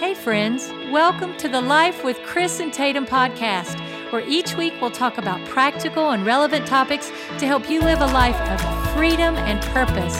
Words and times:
Hey, 0.00 0.14
friends, 0.14 0.72
welcome 0.90 1.36
to 1.36 1.46
the 1.46 1.60
Life 1.60 2.04
with 2.04 2.16
Chris 2.22 2.58
and 2.58 2.72
Tatum 2.72 3.04
podcast, 3.04 3.78
where 4.10 4.26
each 4.26 4.56
week 4.56 4.72
we'll 4.80 4.90
talk 4.90 5.18
about 5.18 5.46
practical 5.46 6.12
and 6.12 6.24
relevant 6.24 6.66
topics 6.66 7.10
to 7.38 7.46
help 7.46 7.68
you 7.68 7.82
live 7.82 8.00
a 8.00 8.06
life 8.06 8.40
of 8.48 8.94
freedom 8.94 9.36
and 9.36 9.60
purpose. 9.74 10.16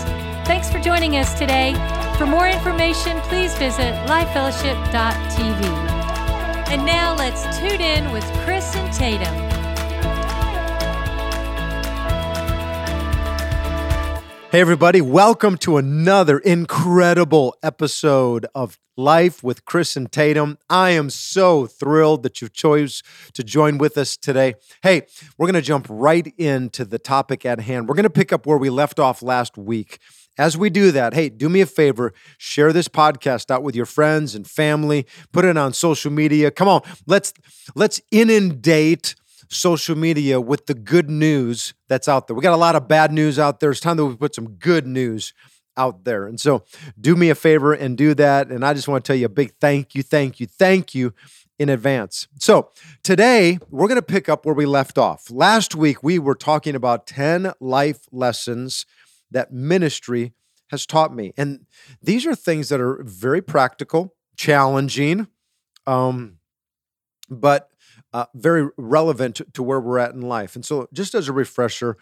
Thanks 0.46 0.70
for 0.70 0.80
joining 0.80 1.16
us 1.16 1.32
today. 1.32 1.72
For 2.18 2.26
more 2.26 2.46
information, 2.46 3.18
please 3.20 3.54
visit 3.54 3.94
lifefellowship.tv. 4.06 5.64
And 6.68 6.84
now 6.84 7.16
let's 7.16 7.44
tune 7.58 7.80
in 7.80 8.12
with 8.12 8.24
Chris 8.44 8.76
and 8.76 8.92
Tatum. 8.92 9.34
Hey, 14.52 14.60
everybody, 14.60 15.00
welcome 15.00 15.56
to 15.58 15.78
another 15.78 16.38
incredible 16.38 17.56
episode 17.62 18.46
of 18.54 18.78
Life 19.00 19.42
with 19.42 19.64
Chris 19.64 19.96
and 19.96 20.12
Tatum. 20.12 20.58
I 20.68 20.90
am 20.90 21.08
so 21.08 21.66
thrilled 21.66 22.22
that 22.22 22.42
you 22.42 22.50
chose 22.50 23.02
to 23.32 23.42
join 23.42 23.78
with 23.78 23.96
us 23.96 24.14
today. 24.14 24.56
Hey, 24.82 25.06
we're 25.38 25.46
going 25.46 25.54
to 25.54 25.62
jump 25.62 25.86
right 25.88 26.32
into 26.36 26.84
the 26.84 26.98
topic 26.98 27.46
at 27.46 27.60
hand. 27.60 27.88
We're 27.88 27.94
going 27.94 28.04
to 28.04 28.10
pick 28.10 28.30
up 28.30 28.44
where 28.44 28.58
we 28.58 28.68
left 28.68 29.00
off 29.00 29.22
last 29.22 29.56
week. 29.56 30.00
As 30.36 30.58
we 30.58 30.68
do 30.68 30.92
that, 30.92 31.14
hey, 31.14 31.30
do 31.30 31.48
me 31.48 31.62
a 31.62 31.66
favor, 31.66 32.12
share 32.36 32.74
this 32.74 32.88
podcast 32.88 33.50
out 33.50 33.62
with 33.62 33.74
your 33.74 33.86
friends 33.86 34.34
and 34.34 34.46
family, 34.46 35.06
put 35.32 35.46
it 35.46 35.56
on 35.56 35.72
social 35.72 36.12
media. 36.12 36.50
Come 36.50 36.68
on, 36.68 36.82
let's 37.06 37.32
let's 37.74 38.02
inundate 38.10 39.14
social 39.48 39.96
media 39.96 40.42
with 40.42 40.66
the 40.66 40.74
good 40.74 41.08
news 41.08 41.72
that's 41.88 42.06
out 42.06 42.26
there. 42.26 42.36
We 42.36 42.42
got 42.42 42.52
a 42.52 42.56
lot 42.56 42.76
of 42.76 42.86
bad 42.86 43.12
news 43.12 43.38
out 43.38 43.60
there. 43.60 43.70
It's 43.70 43.80
time 43.80 43.96
that 43.96 44.04
we 44.04 44.14
put 44.14 44.34
some 44.34 44.50
good 44.50 44.86
news 44.86 45.32
out 45.76 46.04
there. 46.04 46.26
And 46.26 46.40
so 46.40 46.64
do 47.00 47.16
me 47.16 47.30
a 47.30 47.34
favor 47.34 47.72
and 47.72 47.96
do 47.96 48.14
that. 48.14 48.48
And 48.48 48.64
I 48.64 48.74
just 48.74 48.88
want 48.88 49.04
to 49.04 49.08
tell 49.08 49.16
you 49.16 49.26
a 49.26 49.30
big 49.30 49.52
thank 49.60 49.94
you, 49.94 50.02
thank 50.02 50.40
you, 50.40 50.46
thank 50.46 50.94
you 50.94 51.14
in 51.58 51.68
advance. 51.68 52.26
So 52.38 52.70
today 53.02 53.58
we're 53.70 53.88
going 53.88 53.96
to 53.96 54.02
pick 54.02 54.28
up 54.28 54.46
where 54.46 54.54
we 54.54 54.66
left 54.66 54.98
off. 54.98 55.30
Last 55.30 55.74
week 55.74 56.02
we 56.02 56.18
were 56.18 56.34
talking 56.34 56.74
about 56.74 57.06
10 57.06 57.52
life 57.60 58.00
lessons 58.10 58.86
that 59.30 59.52
ministry 59.52 60.32
has 60.70 60.86
taught 60.86 61.14
me. 61.14 61.32
And 61.36 61.66
these 62.02 62.26
are 62.26 62.34
things 62.34 62.68
that 62.68 62.80
are 62.80 63.02
very 63.02 63.42
practical, 63.42 64.14
challenging, 64.36 65.26
um, 65.86 66.38
but 67.28 67.70
uh, 68.12 68.26
very 68.34 68.68
relevant 68.76 69.40
to 69.52 69.62
where 69.62 69.80
we're 69.80 69.98
at 69.98 70.14
in 70.14 70.22
life. 70.22 70.54
And 70.54 70.64
so, 70.64 70.88
just 70.92 71.14
as 71.14 71.28
a 71.28 71.32
refresher, 71.32 71.96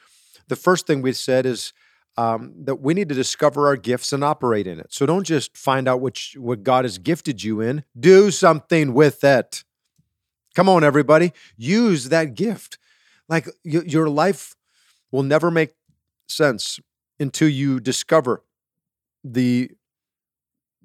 the 0.48 0.56
first 0.56 0.87
thing 0.87 1.03
we 1.03 1.12
said 1.12 1.45
is 1.45 1.73
um, 2.19 2.53
that 2.65 2.81
we 2.81 2.95
need 2.95 3.09
to 3.09 3.15
discover 3.15 3.69
our 3.69 3.77
gifts 3.77 4.13
and 4.13 4.25
operate 4.25 4.67
in 4.67 4.81
it. 4.81 4.89
So 4.91 5.07
don't 5.07 5.23
just 5.23 5.57
find 5.57 5.87
out 5.87 6.01
which 6.01 6.37
what 6.37 6.65
God 6.65 6.85
has 6.85 6.99
gifted 6.99 7.45
you 7.45 7.61
in. 7.61 7.85
Do 7.99 8.33
something 8.33 8.93
with 8.93 9.23
it. 9.23 9.63
Come 10.57 10.69
on, 10.69 10.83
everybody, 10.83 11.33
use 11.57 12.09
that 12.09 12.35
gift. 12.35 12.77
Like 13.29 13.47
y- 13.65 13.83
your 13.87 14.09
life 14.09 14.57
will 15.13 15.23
never 15.23 15.49
make 15.49 15.71
sense 16.27 16.81
until 17.21 17.49
you 17.49 17.79
discover 17.79 18.43
the 19.23 19.71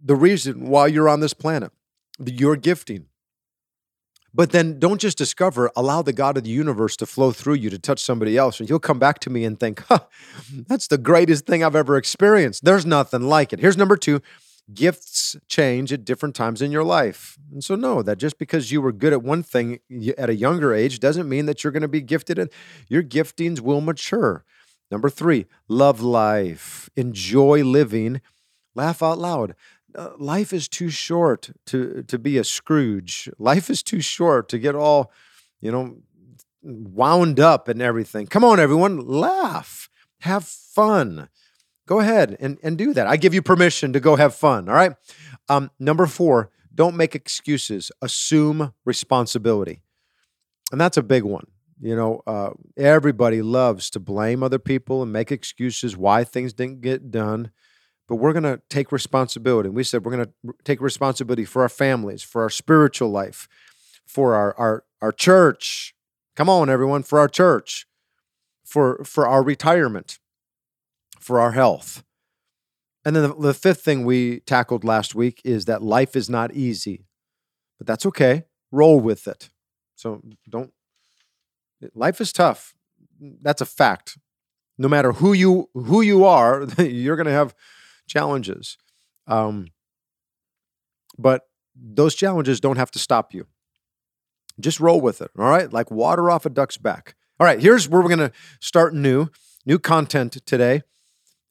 the 0.05 0.15
reason 0.15 0.67
why 0.67 0.85
you're 0.85 1.09
on 1.09 1.21
this 1.21 1.33
planet, 1.33 1.71
the, 2.19 2.31
your 2.31 2.57
gifting. 2.57 3.07
But 4.33 4.51
then 4.51 4.79
don't 4.79 4.99
just 4.99 5.17
discover, 5.17 5.71
allow 5.75 6.01
the 6.01 6.13
God 6.13 6.37
of 6.37 6.43
the 6.43 6.49
universe 6.49 6.95
to 6.97 7.05
flow 7.05 7.31
through 7.31 7.55
you 7.55 7.69
to 7.69 7.77
touch 7.77 8.01
somebody 8.01 8.35
else. 8.35 8.59
And 8.59 8.67
you'll 8.67 8.79
come 8.79 8.97
back 8.97 9.19
to 9.19 9.29
me 9.29 9.45
and 9.45 9.59
think, 9.59 9.83
huh, 9.87 9.99
that's 10.67 10.87
the 10.87 10.97
greatest 10.97 11.45
thing 11.45 11.63
I've 11.63 11.75
ever 11.75 11.97
experienced. 11.97 12.65
There's 12.65 12.85
nothing 12.85 13.21
like 13.21 13.53
it. 13.53 13.59
Here's 13.59 13.77
number 13.77 13.95
two 13.97 14.21
gifts 14.73 15.35
change 15.49 15.91
at 15.91 16.05
different 16.05 16.35
times 16.35 16.61
in 16.61 16.71
your 16.71 16.83
life. 16.83 17.37
And 17.51 17.63
so, 17.63 17.75
know 17.75 18.01
that 18.01 18.17
just 18.17 18.37
because 18.37 18.71
you 18.71 18.81
were 18.81 18.91
good 18.91 19.13
at 19.13 19.21
one 19.21 19.43
thing 19.43 19.79
at 20.17 20.29
a 20.29 20.35
younger 20.35 20.73
age 20.73 20.99
doesn't 20.99 21.27
mean 21.27 21.45
that 21.47 21.63
you're 21.63 21.73
going 21.73 21.81
to 21.81 21.87
be 21.87 22.01
gifted. 22.01 22.39
And 22.39 22.49
your 22.87 23.03
giftings 23.03 23.59
will 23.59 23.81
mature. 23.81 24.45
Number 24.89 25.09
three, 25.09 25.47
love 25.67 26.01
life, 26.01 26.89
enjoy 26.95 27.63
living, 27.63 28.21
laugh 28.75 29.01
out 29.01 29.17
loud. 29.17 29.55
Uh, 29.95 30.11
life 30.17 30.53
is 30.53 30.67
too 30.67 30.89
short 30.89 31.51
to 31.67 32.03
to 32.03 32.17
be 32.17 32.37
a 32.37 32.43
Scrooge. 32.43 33.29
Life 33.37 33.69
is 33.69 33.83
too 33.83 34.01
short 34.01 34.49
to 34.49 34.59
get 34.59 34.75
all, 34.75 35.11
you 35.61 35.71
know, 35.71 35.97
wound 36.61 37.39
up 37.39 37.67
and 37.67 37.81
everything. 37.81 38.27
Come 38.27 38.43
on, 38.43 38.59
everyone, 38.59 39.05
laugh, 39.05 39.89
have 40.21 40.45
fun. 40.45 41.29
Go 41.85 41.99
ahead 41.99 42.37
and, 42.39 42.57
and 42.63 42.77
do 42.77 42.93
that. 42.93 43.07
I 43.07 43.17
give 43.17 43.33
you 43.33 43.41
permission 43.41 43.91
to 43.93 43.99
go 43.99 44.15
have 44.15 44.33
fun. 44.33 44.69
All 44.69 44.75
right. 44.75 44.93
Um, 45.49 45.69
number 45.79 46.05
four, 46.05 46.49
don't 46.73 46.95
make 46.95 47.13
excuses. 47.13 47.91
Assume 48.01 48.73
responsibility, 48.85 49.81
and 50.71 50.79
that's 50.79 50.97
a 50.97 51.03
big 51.03 51.23
one. 51.23 51.47
You 51.81 51.95
know, 51.97 52.21
uh, 52.25 52.51
everybody 52.77 53.41
loves 53.41 53.89
to 53.91 53.99
blame 53.99 54.41
other 54.41 54.59
people 54.59 55.03
and 55.03 55.11
make 55.11 55.31
excuses 55.31 55.97
why 55.97 56.23
things 56.23 56.53
didn't 56.53 56.81
get 56.81 57.11
done 57.11 57.51
but 58.13 58.17
we're 58.17 58.31
going 58.31 58.43
to 58.43 58.61
take 58.69 58.91
responsibility. 58.91 59.69
And 59.69 59.75
We 59.75 59.83
said 59.83 60.05
we're 60.05 60.15
going 60.15 60.27
to 60.27 60.53
take 60.63 60.81
responsibility 60.81 61.45
for 61.45 61.63
our 61.63 61.69
families, 61.69 62.21
for 62.21 62.43
our 62.43 62.49
spiritual 62.51 63.09
life, 63.09 63.49
for 64.05 64.35
our, 64.35 64.55
our, 64.55 64.83
our 65.01 65.11
church. 65.11 65.95
Come 66.35 66.47
on, 66.47 66.69
everyone, 66.69 67.01
for 67.01 67.17
our 67.17 67.27
church, 67.27 67.87
for, 68.63 69.03
for 69.03 69.25
our 69.25 69.41
retirement, 69.41 70.19
for 71.19 71.39
our 71.39 71.53
health. 71.53 72.03
And 73.03 73.15
then 73.15 73.23
the, 73.23 73.35
the 73.35 73.53
fifth 73.55 73.81
thing 73.81 74.05
we 74.05 74.41
tackled 74.41 74.83
last 74.83 75.15
week 75.15 75.41
is 75.43 75.65
that 75.65 75.81
life 75.81 76.15
is 76.15 76.29
not 76.29 76.53
easy, 76.53 77.07
but 77.79 77.87
that's 77.87 78.05
okay. 78.05 78.43
Roll 78.71 78.99
with 78.99 79.27
it. 79.27 79.49
So 79.95 80.21
don't, 80.47 80.71
life 81.95 82.21
is 82.21 82.31
tough. 82.31 82.75
That's 83.19 83.61
a 83.61 83.65
fact. 83.65 84.19
No 84.77 84.87
matter 84.87 85.13
who 85.13 85.33
you 85.33 85.71
who 85.73 86.01
you 86.01 86.25
are, 86.25 86.67
you're 86.77 87.15
going 87.15 87.25
to 87.25 87.31
have 87.31 87.55
challenges. 88.07 88.77
Um, 89.27 89.67
but 91.17 91.47
those 91.75 92.15
challenges 92.15 92.59
don't 92.59 92.77
have 92.77 92.91
to 92.91 92.99
stop 92.99 93.33
you. 93.33 93.47
Just 94.59 94.79
roll 94.79 95.01
with 95.01 95.21
it, 95.21 95.31
all 95.37 95.49
right? 95.49 95.71
Like 95.71 95.89
water 95.89 96.29
off 96.29 96.45
a 96.45 96.49
duck's 96.49 96.77
back. 96.77 97.15
All 97.39 97.47
right, 97.47 97.59
here's 97.59 97.89
where 97.89 98.01
we're 98.01 98.15
going 98.15 98.19
to 98.19 98.31
start 98.59 98.93
new, 98.93 99.29
new 99.65 99.79
content 99.79 100.33
today. 100.45 100.81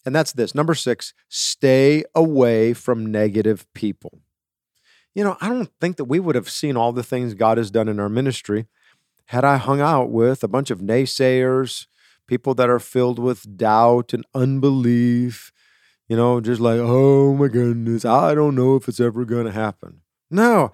And 0.05 0.15
that's 0.15 0.33
this. 0.33 0.55
Number 0.55 0.75
six, 0.75 1.15
stay 1.29 2.05
away 2.15 2.73
from 2.73 3.07
negative 3.07 3.67
people. 3.75 4.21
You 5.15 5.25
know, 5.25 5.37
I 5.41 5.49
don't 5.49 5.71
think 5.81 5.97
that 5.97 6.05
we 6.05 6.21
would 6.21 6.35
have 6.35 6.49
seen 6.49 6.77
all 6.77 6.93
the 6.93 7.03
things 7.03 7.35
God 7.35 7.59
has 7.59 7.71
done 7.71 7.89
in 7.89 8.01
our 8.01 8.09
ministry 8.09 8.67
had 9.27 9.45
I 9.45 9.57
hung 9.57 9.81
out 9.81 10.11
with 10.11 10.43
a 10.43 10.49
bunch 10.49 10.71
of 10.71 10.81
naysayers, 10.81 11.87
people 12.27 12.55
that 12.55 12.69
are 12.69 12.79
filled 12.79 13.19
with 13.19 13.57
doubt 13.57 14.13
and 14.13 14.25
unbelief, 14.35 15.52
you 16.09 16.17
know, 16.17 16.41
just 16.41 16.61
like, 16.61 16.79
oh 16.81 17.35
my 17.35 17.49
goodness, 17.49 18.05
I 18.05 18.35
don't 18.35 18.55
know 18.55 18.77
if 18.77 18.89
it's 18.89 19.01
ever 19.01 19.25
going 19.25 19.47
to 19.47 19.53
happen. 19.53 20.03
No, 20.31 20.73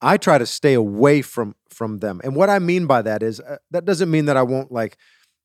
I 0.00 0.16
try 0.16 0.38
to 0.38 0.46
stay 0.46 0.74
away 0.74 1.22
from 1.22 1.54
from 1.68 1.98
them. 1.98 2.20
And 2.24 2.34
what 2.34 2.50
I 2.50 2.58
mean 2.58 2.86
by 2.86 3.02
that 3.02 3.22
is 3.22 3.40
uh, 3.40 3.56
that 3.70 3.84
doesn't 3.84 4.10
mean 4.10 4.26
that 4.26 4.36
I 4.36 4.42
won't 4.42 4.72
like, 4.72 4.96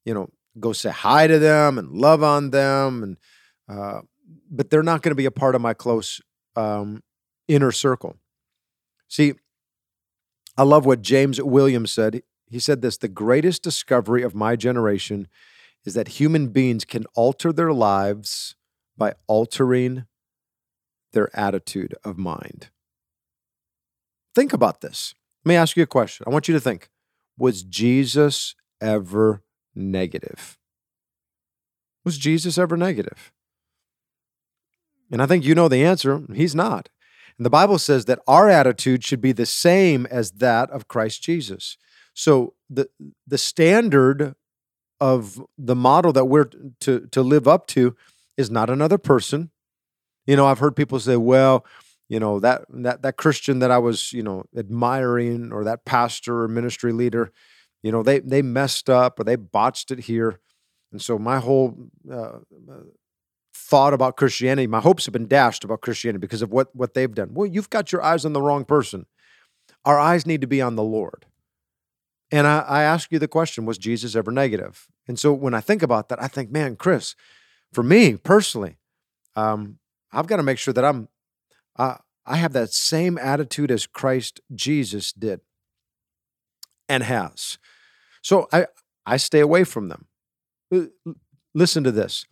you 0.06 0.13
know, 0.13 0.29
go 0.59 0.74
say 0.74 0.90
hi 0.90 1.28
to 1.28 1.40
them 1.40 1.78
and 1.78 1.91
love 1.91 2.24
on 2.24 2.51
them 2.51 3.03
and 3.03 3.18
uh, 3.68 4.01
but 4.50 4.69
they're 4.69 4.84
not 4.84 5.01
going 5.01 5.12
to 5.12 5.16
be 5.16 5.25
a 5.25 5.31
part 5.31 5.56
of 5.56 5.62
my 5.62 5.74
close 5.74 6.22
um, 6.56 7.03
inner 7.47 7.72
circle. 7.72 8.18
See, 9.07 9.34
I 10.57 10.63
love 10.63 10.85
what 10.85 11.01
James 11.01 11.41
Williams 11.41 11.91
said. 11.91 12.22
He 12.50 12.59
said 12.59 12.81
this 12.81 12.97
the 12.97 13.07
greatest 13.07 13.63
discovery 13.63 14.24
of 14.24 14.35
my 14.35 14.56
generation 14.56 15.28
is 15.84 15.94
that 15.94 16.07
human 16.07 16.47
beings 16.47 16.85
can 16.85 17.06
alter 17.16 17.51
their 17.51 17.74
lives 17.74 18.56
by 18.97 19.13
altering 19.28 20.06
their 21.13 21.29
attitude 21.38 21.95
of 22.03 22.17
mind. 22.17 22.69
Think 24.33 24.53
about 24.53 24.81
this. 24.81 25.15
Let 25.44 25.50
me 25.50 25.56
ask 25.56 25.77
you 25.77 25.83
a 25.83 25.88
question. 25.88 26.25
I 26.27 26.30
want 26.30 26.47
you 26.47 26.53
to 26.53 26.59
think 26.59 26.89
Was 27.38 27.63
Jesus 27.63 28.56
ever 28.81 29.44
negative? 29.74 30.57
Was 32.03 32.18
Jesus 32.18 32.57
ever 32.57 32.77
negative? 32.77 33.31
And 35.12 35.21
I 35.21 35.25
think 35.25 35.45
you 35.45 35.56
know 35.56 35.68
the 35.68 35.83
answer. 35.83 36.21
He's 36.33 36.56
not. 36.56 36.89
And 37.38 37.45
the 37.45 37.51
Bible 37.51 37.80
says 37.80 38.06
that 38.06 38.19
our 38.27 38.50
attitude 38.50 39.03
should 39.03 39.21
be 39.21 39.31
the 39.31 39.45
same 39.45 40.06
as 40.07 40.31
that 40.33 40.69
of 40.71 40.88
Christ 40.88 41.24
Jesus. 41.24 41.77
So 42.13 42.53
the 42.69 42.89
the 43.27 43.38
standard 43.38 44.36
of 45.00 45.44
the 45.57 45.75
model 45.75 46.13
that 46.13 46.25
we're 46.25 46.50
to 46.81 47.07
to 47.12 47.21
live 47.21 47.48
up 47.48 47.68
to 47.68 47.95
is 48.38 48.52
not 48.52 48.70
another 48.70 48.98
person. 48.98 49.52
You 50.26 50.36
know, 50.36 50.48
I've 50.48 50.60
heard 50.60 50.76
people 50.76 51.00
say, 51.00 51.18
well, 51.18 51.66
you 52.10 52.20
know, 52.20 52.40
that 52.40 52.66
that 52.70 53.02
that 53.02 53.18
Christian 53.18 53.60
that 53.60 53.72
I 53.72 53.78
was, 53.78 54.14
you 54.14 54.24
know, 54.24 54.46
admiring 54.56 55.52
or 55.52 55.64
that 55.64 55.86
pastor 55.86 56.44
or 56.44 56.48
ministry 56.48 56.92
leader, 56.92 57.32
you 57.84 57.92
know, 57.92 58.04
they 58.04 58.20
they 58.20 58.42
messed 58.42 58.90
up 58.90 59.20
or 59.20 59.24
they 59.24 59.36
botched 59.36 59.92
it 59.92 60.00
here. 60.00 60.40
And 60.92 61.02
so 61.02 61.18
my 61.18 61.40
whole 61.40 61.90
uh, 62.12 62.40
thought 63.54 63.94
about 63.94 64.18
Christianity, 64.18 64.68
my 64.68 64.80
hopes 64.80 65.06
have 65.06 65.14
been 65.14 65.28
dashed 65.28 65.64
about 65.64 65.82
Christianity 65.82 66.20
because 66.20 66.42
of 66.42 66.52
what, 66.52 66.76
what 66.76 66.94
they've 66.94 67.14
done. 67.14 67.34
Well, 67.34 67.48
you've 67.48 67.70
got 67.70 67.92
your 67.92 68.04
eyes 68.04 68.26
on 68.26 68.34
the 68.34 68.42
wrong 68.42 68.64
person. 68.66 69.06
Our 69.84 70.00
eyes 70.00 70.26
need 70.26 70.42
to 70.42 70.48
be 70.48 70.62
on 70.62 70.76
the 70.76 70.84
Lord. 70.84 71.26
And 72.32 72.48
I, 72.48 72.60
I 72.60 72.84
ask 72.84 73.12
you 73.12 73.20
the 73.20 73.28
question 73.28 73.66
was 73.66 73.78
Jesus 73.78 74.16
ever 74.16 74.32
negative? 74.32 74.88
And 75.08 75.20
so 75.20 75.34
when 75.34 75.54
I 75.54 75.62
think 75.62 75.82
about 75.82 76.10
that, 76.10 76.22
I 76.22 76.28
think, 76.28 76.52
man, 76.52 76.76
Chris, 76.76 77.16
for 77.75 77.83
me 77.83 78.16
personally, 78.16 78.77
um, 79.36 79.77
I've 80.13 80.27
got 80.27 80.38
to 80.38 80.44
make 80.44 80.57
sure 80.57 80.74
that 80.74 80.86
I'm, 80.86 81.10
uh, 81.75 81.95
I 82.25 82.38
have 82.38 82.54
that 82.54 82.72
same 82.72 83.18
attitude 83.18 83.69
as 83.69 83.86
Christ 83.86 84.39
Jesus 84.54 85.12
did 85.12 85.42
and 86.88 87.04
has. 87.04 87.57
So 88.22 88.48
I, 88.54 88.68
I 89.06 89.18
stay 89.18 89.42
away 89.42 89.66
from 89.66 89.89
them. 89.89 90.06
Listen 91.54 91.83
to 91.83 91.92
this 91.92 92.25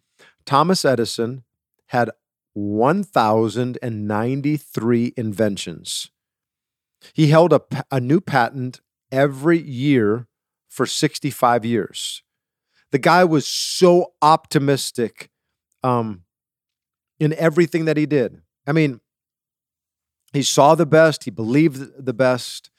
Thomas 0.45 0.85
Edison 0.85 1.43
had 1.87 2.09
1,093 2.53 5.13
inventions. 5.17 6.09
He 7.13 7.27
held 7.27 7.51
a, 7.51 7.61
a 7.91 7.99
new 7.99 8.21
patent 8.21 8.79
every 9.11 9.59
year 9.59 10.29
for 10.69 10.85
65 10.85 11.65
years. 11.65 12.23
The 12.91 12.99
guy 12.99 13.25
was 13.25 13.45
so 13.45 14.13
optimistic 14.21 15.29
um, 15.83 16.23
in 17.19 17.33
everything 17.33 17.85
that 17.85 17.97
he 17.97 18.05
did. 18.05 18.41
I 18.65 18.71
mean, 18.71 19.01
he 20.31 20.41
saw 20.41 20.75
the 20.75 20.85
best, 20.85 21.25
he 21.25 21.31
believed 21.31 22.05
the 22.05 22.13
best. 22.13 22.71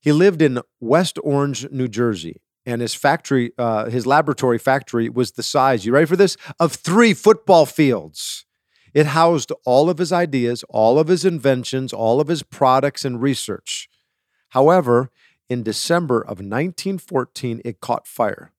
He 0.00 0.12
lived 0.12 0.42
in 0.42 0.60
West 0.80 1.18
Orange, 1.24 1.70
New 1.70 1.88
Jersey, 1.88 2.42
and 2.66 2.82
his 2.82 2.94
factory, 2.94 3.52
uh, 3.56 3.88
his 3.88 4.06
laboratory 4.06 4.58
factory, 4.58 5.08
was 5.08 5.32
the 5.32 5.42
size, 5.42 5.86
you 5.86 5.92
ready 5.92 6.06
for 6.06 6.16
this? 6.16 6.36
Of 6.60 6.74
three 6.74 7.14
football 7.14 7.64
fields. 7.64 8.44
It 8.92 9.06
housed 9.06 9.50
all 9.64 9.90
of 9.90 9.98
his 9.98 10.12
ideas, 10.12 10.62
all 10.68 10.98
of 10.98 11.08
his 11.08 11.24
inventions, 11.24 11.92
all 11.92 12.20
of 12.20 12.28
his 12.28 12.42
products 12.42 13.04
and 13.04 13.20
research. 13.20 13.88
However, 14.50 15.10
in 15.48 15.62
December 15.62 16.20
of 16.20 16.38
1914, 16.38 17.60
it 17.64 17.80
caught 17.80 18.06
fire. 18.06 18.52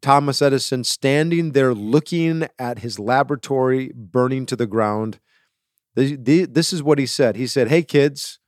Thomas 0.00 0.40
Edison, 0.40 0.84
standing 0.84 1.52
there 1.52 1.74
looking 1.74 2.46
at 2.58 2.80
his 2.80 2.98
laboratory 2.98 3.92
burning 3.94 4.46
to 4.46 4.56
the 4.56 4.66
ground, 4.66 5.18
this 5.94 6.72
is 6.72 6.82
what 6.82 6.98
he 6.98 7.06
said. 7.06 7.36
He 7.36 7.46
said, 7.46 7.68
Hey, 7.68 7.82
kids, 7.82 8.38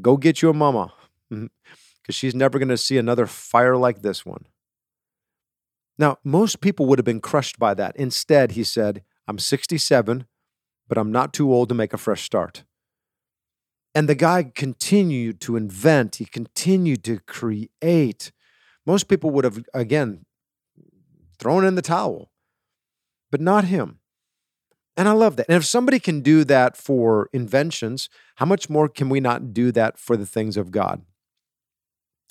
go 0.00 0.16
get 0.16 0.40
you 0.40 0.50
a 0.50 0.54
mama 0.54 0.92
mm-hmm, 1.32 1.46
because 2.00 2.14
she's 2.14 2.34
never 2.34 2.58
going 2.58 2.68
to 2.68 2.76
see 2.76 2.96
another 2.96 3.26
fire 3.26 3.76
like 3.76 4.02
this 4.02 4.24
one. 4.24 4.46
Now, 5.98 6.18
most 6.24 6.60
people 6.60 6.86
would 6.86 6.98
have 6.98 7.04
been 7.04 7.20
crushed 7.20 7.58
by 7.58 7.74
that. 7.74 7.94
Instead, 7.96 8.52
he 8.52 8.64
said, 8.64 9.02
I'm 9.28 9.38
67, 9.38 10.26
but 10.88 10.96
I'm 10.96 11.12
not 11.12 11.32
too 11.32 11.52
old 11.52 11.68
to 11.68 11.74
make 11.74 11.92
a 11.92 11.98
fresh 11.98 12.22
start. 12.22 12.64
And 13.94 14.08
the 14.08 14.14
guy 14.14 14.44
continued 14.54 15.40
to 15.42 15.56
invent, 15.56 16.16
he 16.16 16.24
continued 16.24 17.04
to 17.04 17.18
create. 17.20 18.32
Most 18.86 19.06
people 19.06 19.30
would 19.30 19.44
have, 19.44 19.62
again, 19.74 20.24
thrown 21.42 21.64
in 21.64 21.74
the 21.74 21.82
towel, 21.82 22.30
but 23.32 23.40
not 23.40 23.64
him. 23.64 23.98
And 24.96 25.08
I 25.08 25.12
love 25.12 25.34
that. 25.36 25.46
And 25.48 25.56
if 25.56 25.64
somebody 25.64 25.98
can 25.98 26.20
do 26.20 26.44
that 26.44 26.76
for 26.76 27.28
inventions, 27.32 28.08
how 28.36 28.46
much 28.46 28.70
more 28.70 28.88
can 28.88 29.08
we 29.08 29.18
not 29.18 29.52
do 29.52 29.72
that 29.72 29.98
for 29.98 30.16
the 30.16 30.26
things 30.26 30.56
of 30.56 30.70
God? 30.70 31.02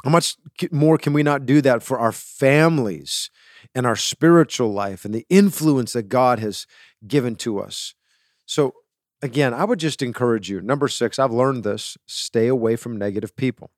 How 0.06 0.12
much 0.12 0.38
more 0.72 0.98
can 0.98 1.12
we 1.12 1.24
not 1.24 1.46
do 1.46 1.62
that 1.62 1.84
for 1.84 2.00
our 2.00 2.14
families 2.14 3.30
and 3.76 3.86
our 3.86 3.98
spiritual 3.98 4.72
life 4.72 5.04
and 5.04 5.14
the 5.14 5.26
influence 5.30 5.92
that 5.94 6.04
God 6.04 6.40
has 6.40 6.66
given 7.06 7.36
to 7.38 7.60
us? 7.60 7.94
So, 8.46 8.74
again, 9.22 9.54
I 9.54 9.66
would 9.66 9.80
just 9.80 10.02
encourage 10.02 10.50
you. 10.50 10.62
Number 10.62 10.88
six, 10.88 11.20
I've 11.20 11.34
learned 11.34 11.64
this 11.64 11.98
stay 12.08 12.48
away 12.48 12.78
from 12.78 12.98
negative 12.98 13.36
people. 13.36 13.72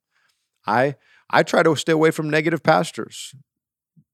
I 0.67 0.95
I 1.29 1.41
try 1.41 1.63
to 1.63 1.75
stay 1.75 1.91
away 1.91 2.11
from 2.11 2.29
negative 2.29 2.61
pastors. 2.61 3.33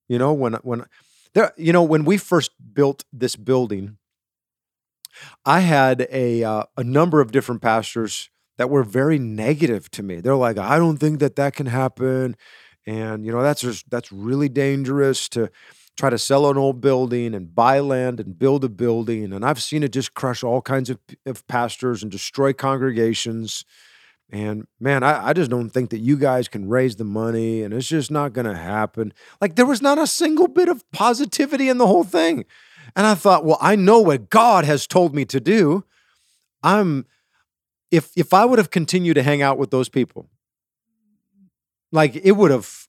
You 0.08 0.18
know, 0.18 0.34
when 0.34 0.54
when 0.64 0.86
there, 1.34 1.54
you 1.58 1.74
know, 1.74 1.84
when 1.84 2.06
we 2.06 2.18
first 2.18 2.52
built 2.74 3.04
this 3.14 3.36
building, 3.36 3.98
I 5.46 5.62
had 5.62 6.08
a 6.12 6.44
uh, 6.44 6.64
a 6.78 6.84
number 6.84 7.22
of 7.22 7.32
different 7.32 7.62
pastors 7.62 8.30
that 8.58 8.70
were 8.70 8.84
very 8.84 9.20
negative 9.20 9.90
to 9.92 10.04
me. 10.04 10.22
They're 10.22 10.36
like, 10.36 10.58
I 10.58 10.78
don't 10.78 10.98
think 10.98 11.20
that 11.20 11.36
that 11.38 11.56
can 11.56 11.68
happen, 11.68 12.36
and 12.86 13.26
you 13.26 13.32
know 13.32 13.42
that's 13.42 13.62
just, 13.62 13.90
that's 13.90 14.12
really 14.12 14.50
dangerous 14.50 15.30
to 15.30 15.50
try 15.98 16.10
to 16.10 16.18
sell 16.18 16.50
an 16.50 16.58
old 16.58 16.80
building 16.80 17.36
and 17.36 17.54
buy 17.54 17.80
land 17.80 18.20
and 18.20 18.40
build 18.40 18.64
a 18.64 18.70
building. 18.70 19.34
And 19.34 19.44
I've 19.44 19.62
seen 19.62 19.84
it 19.84 19.92
just 19.92 20.14
crush 20.14 20.44
all 20.44 20.62
kinds 20.62 20.90
of, 20.90 20.98
of 21.26 21.46
pastors 21.48 22.02
and 22.02 22.12
destroy 22.12 22.54
congregations. 22.54 23.66
And 24.32 24.68
man, 24.80 25.02
I, 25.04 25.30
I 25.30 25.34
just 25.34 25.50
don't 25.50 25.70
think 25.70 25.90
that 25.90 26.00
you 26.00 26.16
guys 26.16 26.48
can 26.48 26.70
raise 26.70 26.96
the 26.96 27.04
money 27.04 27.64
and 27.64 27.74
it's 27.74 27.88
just 27.88 28.12
not 28.12 28.34
going 28.34 28.46
to 28.46 28.56
happen. 28.56 29.12
Like 29.42 29.56
there 29.56 29.66
was 29.66 29.82
not 29.82 29.98
a 29.98 30.06
single 30.06 30.48
bit 30.48 30.70
of 30.70 30.84
positivity 30.92 31.68
in 31.68 31.80
the 31.80 31.88
whole 31.88 32.04
thing. 32.04 32.46
And 32.96 33.08
I 33.08 33.16
thought, 33.16 33.44
well, 33.44 33.58
I 33.60 33.76
know 33.76 34.00
what 34.00 34.30
God 34.30 34.66
has 34.66 34.86
told 34.86 35.16
me 35.16 35.26
to 35.26 35.40
do. 35.40 35.84
I'm 36.62 37.06
if 37.92 38.12
if 38.16 38.34
I 38.34 38.46
would 38.46 38.60
have 38.60 38.70
continued 38.70 39.16
to 39.16 39.24
hang 39.24 39.42
out 39.42 39.58
with 39.58 39.72
those 39.72 39.90
people, 39.90 40.30
like 41.92 42.16
it 42.16 42.34
would 42.34 42.52
have 42.52 42.88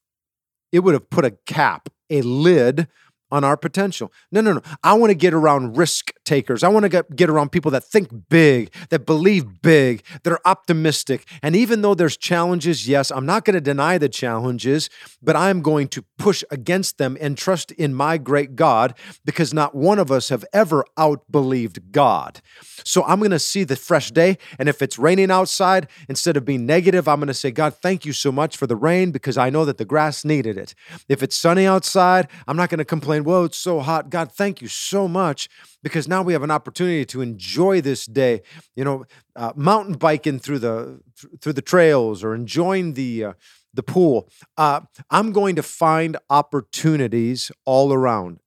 it 0.73 0.81
would 0.81 0.95
have 0.95 1.09
put 1.11 1.25
a 1.25 1.33
cap, 1.47 1.89
a 2.11 2.23
lid 2.23 2.87
on 3.31 3.45
our 3.45 3.57
potential. 3.57 4.13
No, 4.33 4.41
no, 4.41 4.55
no. 4.55 4.63
I 4.83 4.95
want 4.95 5.11
to 5.11 5.15
get 5.15 5.33
around 5.33 5.77
risk 5.77 6.13
takers. 6.25 6.63
I 6.63 6.69
want 6.69 6.85
to 6.85 6.89
get, 6.89 7.15
get 7.17 7.29
around 7.29 7.53
people 7.53 7.71
that 7.73 7.85
think 7.85 8.29
big, 8.29 8.73
that 8.91 9.07
believe 9.07 9.63
big, 9.63 10.03
that 10.23 10.33
are 10.33 10.41
optimistic. 10.45 11.27
And 11.43 11.57
even 11.57 11.83
though 11.83 11.95
there's 11.95 12.17
challenges, 12.17 12.89
yes, 12.89 13.11
I'm 13.11 13.27
not 13.27 13.45
going 13.45 13.55
to 13.55 13.61
deny 13.61 13.99
the 13.99 14.09
challenges, 14.09 14.91
but 15.23 15.37
I'm 15.37 15.63
going 15.63 15.89
to 15.89 16.05
push 16.19 16.45
against 16.51 16.99
them 16.99 17.17
and 17.21 17.37
trust 17.37 17.73
in 17.73 17.95
my 17.95 18.19
great 18.19 18.57
God 18.57 18.95
because 19.25 19.53
not 19.53 19.75
one 19.75 19.99
of 19.99 20.11
us 20.11 20.29
have 20.29 20.45
ever 20.53 20.85
outbelieved 20.99 21.93
God. 21.93 22.41
So 22.85 23.05
I'm 23.05 23.19
going 23.19 23.31
to 23.31 23.39
see 23.39 23.65
the 23.65 23.77
fresh 23.77 24.11
day. 24.11 24.39
And 24.59 24.69
if 24.69 24.83
it's 24.83 24.99
raining 24.99 25.31
outside, 25.31 25.89
instead 26.09 26.37
of 26.37 26.45
being 26.45 26.67
negative, 26.67 27.09
I'm 27.09 27.19
going 27.19 27.29
to 27.29 27.35
say, 27.35 27.51
God, 27.51 27.75
thank 27.75 28.05
you 28.05 28.13
so 28.13 28.31
much 28.31 28.57
for 28.57 28.67
the 28.67 28.77
rain 28.77 29.11
because 29.11 29.37
I 29.37 29.51
know 29.51 29.65
that 29.65 29.79
the 29.79 29.85
grass 29.85 30.25
needed 30.25 30.57
it. 30.57 30.75
If 31.09 31.23
it's 31.23 31.37
sunny 31.37 31.67
outside, 31.67 32.29
I'm 32.47 32.57
not 32.57 32.69
going 32.69 32.79
to 32.79 32.85
complain, 32.85 33.20
whoa, 33.25 33.45
it's 33.45 33.57
so 33.57 33.81
hot. 33.81 34.11
God, 34.11 34.33
thank 34.33 34.61
you 34.61 34.69
so 34.69 35.09
much 35.09 35.49
because 35.83 36.09
now 36.09 36.23
we 36.23 36.33
have 36.33 36.43
an 36.43 36.51
opportunity 36.51 37.05
to 37.07 37.21
enjoy 37.21 37.81
this 37.81 38.07
day, 38.07 38.43
you 38.75 38.85
know, 38.85 39.05
uh, 39.37 39.53
mountain 39.57 39.95
biking 39.95 40.39
through 40.39 40.61
the 40.61 41.01
through 41.41 41.53
the 41.53 41.63
trails 41.63 42.23
or 42.25 42.35
enjoying 42.35 42.95
the 42.95 43.25
uh, 43.25 43.33
the 43.73 43.83
pool. 43.83 44.29
Uh, 44.57 44.81
I'm 45.11 45.33
going 45.33 45.57
to 45.57 45.63
find 45.63 46.17
opportunities 46.29 47.51
all 47.65 47.93
around, 47.93 48.41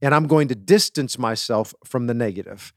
and 0.00 0.14
I'm 0.14 0.26
going 0.26 0.48
to 0.48 0.54
distance 0.54 1.18
myself 1.18 1.74
from 1.84 2.06
the 2.06 2.14
negative 2.14 2.72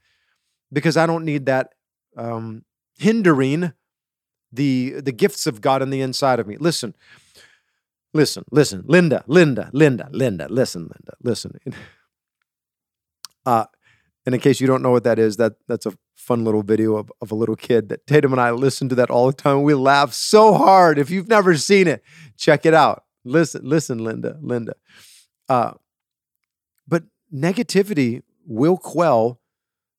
because 0.72 0.96
I 0.96 1.06
don't 1.06 1.24
need 1.24 1.46
that 1.46 1.74
um, 2.16 2.64
hindering 2.98 3.72
the 4.52 5.00
the 5.00 5.12
gifts 5.12 5.46
of 5.46 5.60
God 5.60 5.82
on 5.82 5.90
the 5.90 6.00
inside 6.00 6.40
of 6.40 6.46
me. 6.46 6.56
Listen, 6.58 6.94
listen, 8.16 8.44
listen, 8.50 8.82
Linda, 8.86 9.24
Linda, 9.26 9.70
Linda, 9.72 10.08
Linda, 10.10 10.48
listen, 10.48 10.82
Linda, 10.82 11.14
listen. 11.22 11.58
Uh, 13.44 13.64
and 14.26 14.34
in 14.34 14.40
case 14.40 14.60
you 14.60 14.66
don't 14.66 14.82
know 14.82 14.90
what 14.90 15.04
that 15.04 15.20
is, 15.20 15.36
that 15.36 15.52
that's 15.68 15.86
a 15.86 15.96
fun 16.16 16.44
little 16.44 16.64
video 16.64 16.96
of, 16.96 17.12
of 17.22 17.30
a 17.30 17.34
little 17.36 17.54
kid 17.54 17.88
that 17.90 18.04
Tatum 18.08 18.32
and 18.32 18.40
I 18.40 18.50
listen 18.50 18.88
to 18.88 18.96
that 18.96 19.08
all 19.08 19.28
the 19.28 19.32
time. 19.32 19.62
We 19.62 19.74
laugh 19.74 20.12
so 20.12 20.54
hard. 20.54 20.98
If 20.98 21.10
you've 21.10 21.28
never 21.28 21.56
seen 21.56 21.86
it, 21.86 22.02
check 22.36 22.66
it 22.66 22.74
out. 22.74 23.04
Listen, 23.24 23.60
listen, 23.64 23.98
Linda, 24.02 24.36
Linda. 24.42 24.74
Uh, 25.48 25.74
but 26.88 27.04
negativity 27.32 28.22
will 28.44 28.76
quell 28.76 29.40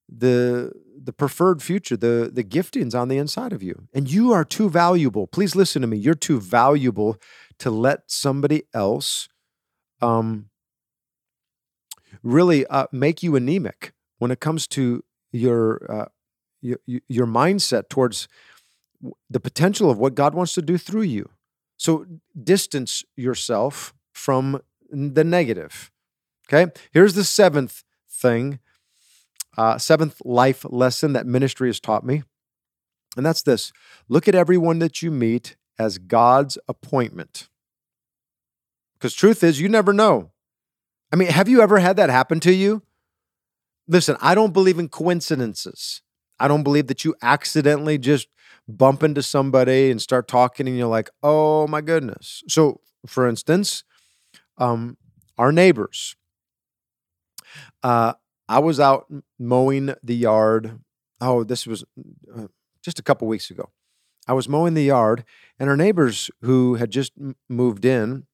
the 0.09 0.73
the 1.01 1.13
preferred 1.13 1.61
future, 1.61 1.95
the 1.95 2.29
the 2.33 2.43
giftings 2.43 2.93
on 2.93 3.07
the 3.07 3.17
inside 3.17 3.53
of 3.53 3.63
you. 3.63 3.87
And 3.93 4.11
you 4.11 4.33
are 4.33 4.43
too 4.43 4.69
valuable. 4.69 5.27
Please 5.27 5.55
listen 5.55 5.81
to 5.81 5.87
me. 5.87 5.97
You're 5.97 6.15
too 6.15 6.41
valuable 6.41 7.17
to 7.59 7.71
let 7.71 8.09
somebody 8.11 8.63
else 8.73 9.29
um 10.01 10.49
really 12.23 12.65
uh, 12.67 12.87
make 12.91 13.23
you 13.23 13.35
anemic 13.35 13.93
when 14.19 14.31
it 14.31 14.39
comes 14.39 14.67
to 14.67 15.03
your 15.31 15.85
uh, 15.91 16.05
your, 16.61 16.79
your 17.07 17.27
mindset 17.27 17.89
towards 17.89 18.27
the 19.29 19.39
potential 19.39 19.89
of 19.89 19.97
what 19.97 20.15
God 20.15 20.33
wants 20.33 20.53
to 20.53 20.61
do 20.61 20.77
through 20.77 21.03
you. 21.03 21.29
So 21.77 22.05
distance 22.41 23.03
yourself 23.15 23.93
from 24.11 24.61
the 24.89 25.23
negative. 25.23 25.91
Okay. 26.47 26.71
Here's 26.91 27.13
the 27.13 27.23
seventh 27.23 27.83
thing, 28.09 28.59
uh, 29.57 29.77
seventh 29.77 30.21
life 30.25 30.65
lesson 30.67 31.13
that 31.13 31.27
ministry 31.27 31.69
has 31.69 31.79
taught 31.79 32.05
me. 32.05 32.23
And 33.15 33.25
that's 33.25 33.43
this 33.43 33.71
look 34.09 34.27
at 34.27 34.35
everyone 34.35 34.79
that 34.79 35.01
you 35.01 35.11
meet 35.11 35.55
as 35.79 35.97
God's 35.97 36.57
appointment. 36.67 37.49
Because 38.95 39.13
truth 39.13 39.43
is, 39.43 39.59
you 39.59 39.69
never 39.69 39.93
know. 39.93 40.31
I 41.11 41.15
mean, 41.15 41.29
have 41.29 41.47
you 41.47 41.61
ever 41.61 41.79
had 41.79 41.97
that 41.97 42.09
happen 42.09 42.39
to 42.41 42.53
you? 42.53 42.81
listen, 43.87 44.17
I 44.21 44.35
don't 44.35 44.53
believe 44.53 44.79
in 44.79 44.89
coincidences. 44.89 46.01
I 46.39 46.47
don't 46.47 46.63
believe 46.63 46.87
that 46.87 47.03
you 47.03 47.15
accidentally 47.21 47.97
just 47.97 48.27
bump 48.67 49.01
into 49.01 49.23
somebody 49.23 49.89
and 49.89 50.01
start 50.01 50.27
talking 50.27 50.67
and 50.67 50.77
you're 50.77 50.87
like, 50.87 51.09
oh 51.23 51.67
my 51.67 51.81
goodness. 51.81 52.43
So, 52.47 52.81
for 53.05 53.27
instance, 53.27 53.83
um, 54.57 54.97
our 55.37 55.51
neighbors. 55.51 56.15
Uh, 57.81 58.13
I 58.49 58.59
was 58.59 58.79
out 58.79 59.11
mowing 59.39 59.93
the 60.03 60.15
yard. 60.15 60.79
Oh, 61.21 61.43
this 61.43 61.65
was 61.65 61.83
uh, 62.35 62.47
just 62.83 62.99
a 62.99 63.03
couple 63.03 63.27
weeks 63.27 63.49
ago. 63.49 63.69
I 64.27 64.33
was 64.33 64.49
mowing 64.49 64.73
the 64.73 64.83
yard, 64.83 65.23
and 65.59 65.69
our 65.69 65.77
neighbors 65.77 66.29
who 66.41 66.75
had 66.75 66.91
just 66.91 67.13
moved 67.49 67.85
in 67.85 68.25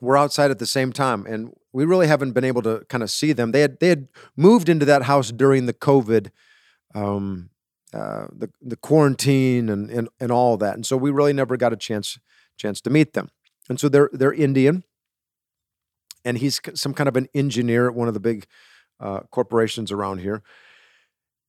were 0.00 0.16
outside 0.16 0.50
at 0.50 0.58
the 0.58 0.66
same 0.66 0.92
time, 0.92 1.26
and 1.26 1.52
we 1.72 1.84
really 1.84 2.06
haven't 2.06 2.32
been 2.32 2.44
able 2.44 2.62
to 2.62 2.84
kind 2.88 3.02
of 3.02 3.10
see 3.10 3.32
them. 3.32 3.52
They 3.52 3.60
had 3.60 3.80
they 3.80 3.88
had 3.88 4.08
moved 4.36 4.68
into 4.68 4.86
that 4.86 5.02
house 5.02 5.32
during 5.32 5.66
the 5.66 5.74
COVID, 5.74 6.30
um, 6.94 7.50
uh, 7.92 8.26
the 8.32 8.50
the 8.62 8.76
quarantine 8.76 9.68
and 9.68 9.90
and 9.90 10.08
and 10.20 10.30
all 10.30 10.56
that, 10.58 10.74
and 10.74 10.86
so 10.86 10.96
we 10.96 11.10
really 11.10 11.32
never 11.32 11.56
got 11.56 11.72
a 11.72 11.76
chance 11.76 12.18
chance 12.56 12.80
to 12.82 12.90
meet 12.90 13.12
them. 13.12 13.28
And 13.68 13.80
so 13.80 13.88
they're 13.88 14.10
they're 14.12 14.32
Indian, 14.32 14.84
and 16.24 16.38
he's 16.38 16.60
some 16.74 16.94
kind 16.94 17.08
of 17.08 17.16
an 17.16 17.28
engineer 17.34 17.88
at 17.88 17.94
one 17.94 18.08
of 18.08 18.14
the 18.14 18.20
big 18.20 18.46
uh, 19.00 19.20
corporations 19.30 19.92
around 19.92 20.18
here. 20.18 20.42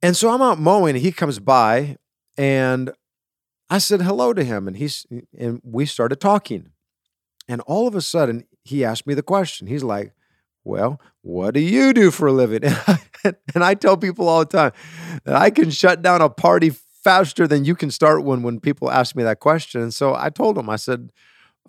And 0.01 0.15
so 0.15 0.29
I'm 0.29 0.41
out 0.41 0.59
mowing. 0.59 0.95
And 0.95 1.03
he 1.03 1.11
comes 1.11 1.39
by, 1.39 1.97
and 2.37 2.91
I 3.69 3.77
said 3.77 4.01
hello 4.01 4.33
to 4.33 4.43
him, 4.43 4.67
and 4.67 4.77
he's 4.77 5.05
and 5.37 5.61
we 5.63 5.85
started 5.85 6.19
talking. 6.19 6.71
And 7.47 7.61
all 7.61 7.87
of 7.87 7.95
a 7.95 8.01
sudden, 8.01 8.45
he 8.63 8.83
asked 8.83 9.07
me 9.07 9.13
the 9.13 9.23
question. 9.23 9.67
He's 9.67 9.83
like, 9.83 10.13
"Well, 10.63 10.99
what 11.21 11.53
do 11.53 11.59
you 11.59 11.93
do 11.93 12.11
for 12.11 12.27
a 12.27 12.31
living?" 12.31 12.63
and 13.23 13.63
I 13.63 13.73
tell 13.75 13.97
people 13.97 14.27
all 14.27 14.39
the 14.39 14.45
time 14.45 14.71
that 15.25 15.35
I 15.35 15.49
can 15.49 15.69
shut 15.69 16.01
down 16.01 16.21
a 16.21 16.29
party 16.29 16.71
faster 17.03 17.47
than 17.47 17.65
you 17.65 17.75
can 17.75 17.91
start 17.91 18.23
one 18.23 18.43
when 18.43 18.59
people 18.59 18.91
ask 18.91 19.15
me 19.15 19.23
that 19.23 19.39
question. 19.39 19.81
And 19.81 19.93
so 19.93 20.15
I 20.15 20.29
told 20.29 20.57
him, 20.57 20.69
I 20.69 20.75
said, 20.75 21.11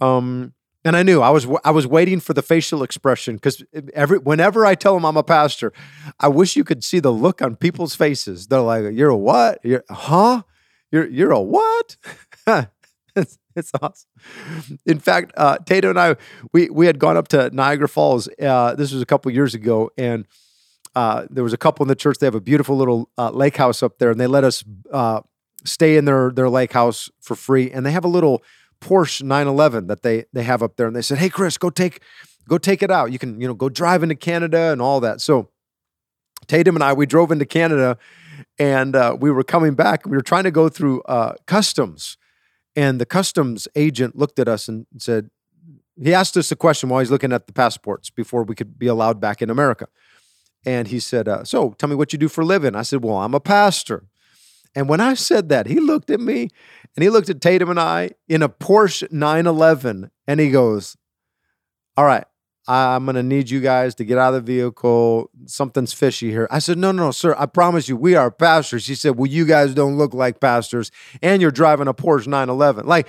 um, 0.01 0.55
and 0.85 0.97
I 0.97 1.03
knew 1.03 1.21
I 1.21 1.31
was 1.31 1.47
I 1.65 1.71
was 1.71 1.87
waiting 1.87 2.21
for 2.21 2.33
the 2.33 2.43
facial 2.43 2.83
expression 2.83 3.37
because 3.37 3.63
every 3.93 4.19
whenever 4.19 4.65
I 4.65 4.75
tell 4.75 4.95
them 4.95 5.05
I'm 5.05 5.19
a 5.19 5.23
pastor, 5.23 5.73
I 6.19 6.29
wish 6.29 6.57
you 6.57 6.65
could 6.65 6.83
see 6.83 7.01
the 7.01 7.13
look 7.13 7.43
on 7.43 7.57
people's 7.57 7.95
faces. 7.95 8.47
They're 8.47 8.61
like, 8.61 8.95
"You're 8.95 9.11
a 9.11 9.17
what? 9.17 9.61
You're 9.63 9.85
huh? 9.91 10.43
You're 10.91 11.09
you're 11.09 11.33
a 11.33 11.41
what?" 11.41 11.97
it's, 13.17 13.39
it's 13.57 13.73
awesome. 13.81 14.09
In 14.87 14.99
fact, 14.99 15.33
uh, 15.37 15.59
Tatum 15.59 15.91
and 15.91 16.01
I 16.01 16.17
we 16.53 16.71
we 16.71 16.87
had 16.87 16.99
gone 16.99 17.17
up 17.17 17.29
to 17.29 17.51
Niagara 17.51 17.89
Falls. 17.89 18.29
Uh, 18.41 18.75
this 18.75 18.93
was 18.93 19.03
a 19.03 19.07
couple 19.07 19.31
years 19.33 19.55
ago, 19.55 19.91
and 19.97 20.27
uh, 20.95 21.27
there 21.31 21.45
was 21.45 21.53
a 21.53 21.59
couple 21.59 21.85
in 21.85 21.89
the 21.89 21.95
church. 21.95 22.19
They 22.19 22.27
have 22.27 22.35
a 22.35 22.41
beautiful 22.41 22.77
little 22.77 23.11
uh, 23.17 23.31
lake 23.31 23.57
house 23.57 23.83
up 23.83 23.99
there, 23.99 24.11
and 24.11 24.21
they 24.21 24.27
let 24.27 24.45
us 24.45 24.65
uh, 24.93 25.21
stay 25.65 25.97
in 25.97 26.05
their 26.05 26.31
their 26.31 26.49
lake 26.49 26.73
house 26.73 27.11
for 27.21 27.35
free. 27.35 27.71
And 27.71 27.87
they 27.87 27.93
have 27.93 28.05
a 28.05 28.09
little 28.09 28.43
Porsche 28.81 29.23
911 29.23 29.87
that 29.87 30.03
they 30.03 30.25
they 30.33 30.43
have 30.43 30.63
up 30.63 30.77
there, 30.77 30.87
and 30.87 30.97
they 30.97 31.03
said, 31.03 31.19
"Hey, 31.19 31.29
Chris, 31.29 31.59
go 31.59 31.71
take 31.71 32.03
go 32.49 32.59
take 32.59 32.83
it 32.83 32.91
out. 32.91 33.13
You 33.13 33.19
can 33.19 33.41
you 33.41 33.47
know 33.47 33.55
go 33.55 33.69
drive 33.69 34.03
into 34.03 34.17
Canada 34.17 34.73
and 34.73 34.83
all 34.83 35.01
that." 35.01 35.21
So 35.21 35.51
Tatum 36.47 36.77
and 36.77 36.83
I 36.83 36.93
we 36.93 37.07
drove 37.07 37.31
into 37.31 37.47
Canada, 37.47 37.99
and 38.59 38.97
uh, 38.97 39.17
we 39.19 39.31
were 39.31 39.45
coming 39.45 39.75
back. 39.75 40.07
We 40.07 40.17
were 40.17 40.23
trying 40.23 40.45
to 40.45 40.51
go 40.51 40.69
through 40.69 41.03
uh, 41.03 41.35
customs, 41.47 42.17
and 42.77 43.01
the 43.01 43.07
customs 43.07 43.69
agent 43.75 44.17
looked 44.17 44.39
at 44.39 44.49
us 44.49 44.69
and 44.69 44.87
said, 44.99 45.31
he 46.03 46.15
asked 46.15 46.37
us 46.37 46.51
a 46.51 46.57
question 46.57 46.89
while 46.89 47.01
he's 47.01 47.11
looking 47.11 47.33
at 47.33 47.47
the 47.47 47.53
passports 47.53 48.09
before 48.09 48.43
we 48.43 48.55
could 48.55 48.79
be 48.79 48.87
allowed 48.87 49.21
back 49.21 49.43
in 49.43 49.51
America. 49.51 49.87
And 50.65 50.89
he 50.89 50.99
said, 50.99 51.29
uh, 51.29 51.45
"So, 51.45 51.73
tell 51.73 51.89
me 51.89 51.95
what 51.95 52.13
you 52.13 52.19
do 52.19 52.29
for 52.29 52.41
a 52.43 52.47
living." 52.47 52.75
I 52.75 52.83
said, 52.83 53.03
"Well, 53.03 53.19
I'm 53.19 53.35
a 53.35 53.41
pastor." 53.41 54.05
And 54.75 54.89
when 54.89 55.01
I 55.01 55.15
said 55.15 55.49
that, 55.49 55.67
he 55.67 55.81
looked 55.81 56.11
at 56.11 56.21
me 56.21 56.49
and 56.97 57.03
he 57.03 57.11
looked 57.11 57.29
at 57.29 57.41
Tatum 57.41 57.71
and 57.71 57.81
I 57.81 58.11
in 58.29 58.43
a 58.43 58.49
Porsche 58.49 59.11
911 59.11 60.11
and 60.27 60.41
he 60.41 60.51
goes, 60.51 60.97
All 61.97 62.05
right, 62.05 62.25
I'm 62.71 63.05
going 63.05 63.17
to 63.17 63.23
need 63.23 63.51
you 63.51 63.61
guys 63.61 63.95
to 63.97 64.05
get 64.05 64.17
out 64.17 64.33
of 64.33 64.47
the 64.47 64.53
vehicle. 64.53 65.31
Something's 65.47 65.93
fishy 65.93 66.31
here. 66.31 66.47
I 66.51 66.61
said, 66.61 66.79
No, 66.79 66.93
no, 66.93 67.07
no, 67.07 67.11
sir. 67.11 67.35
I 67.37 67.47
promise 67.47 67.89
you, 67.89 67.97
we 67.97 68.15
are 68.15 68.31
pastors. 68.31 68.87
He 68.87 68.95
said, 68.95 69.17
Well, 69.17 69.27
you 69.27 69.45
guys 69.45 69.75
don't 69.75 69.99
look 69.99 70.15
like 70.15 70.41
pastors 70.41 70.91
and 71.21 71.43
you're 71.43 71.51
driving 71.51 71.89
a 71.89 71.95
Porsche 71.95 72.29
911. 72.29 72.87
Like, 72.87 73.09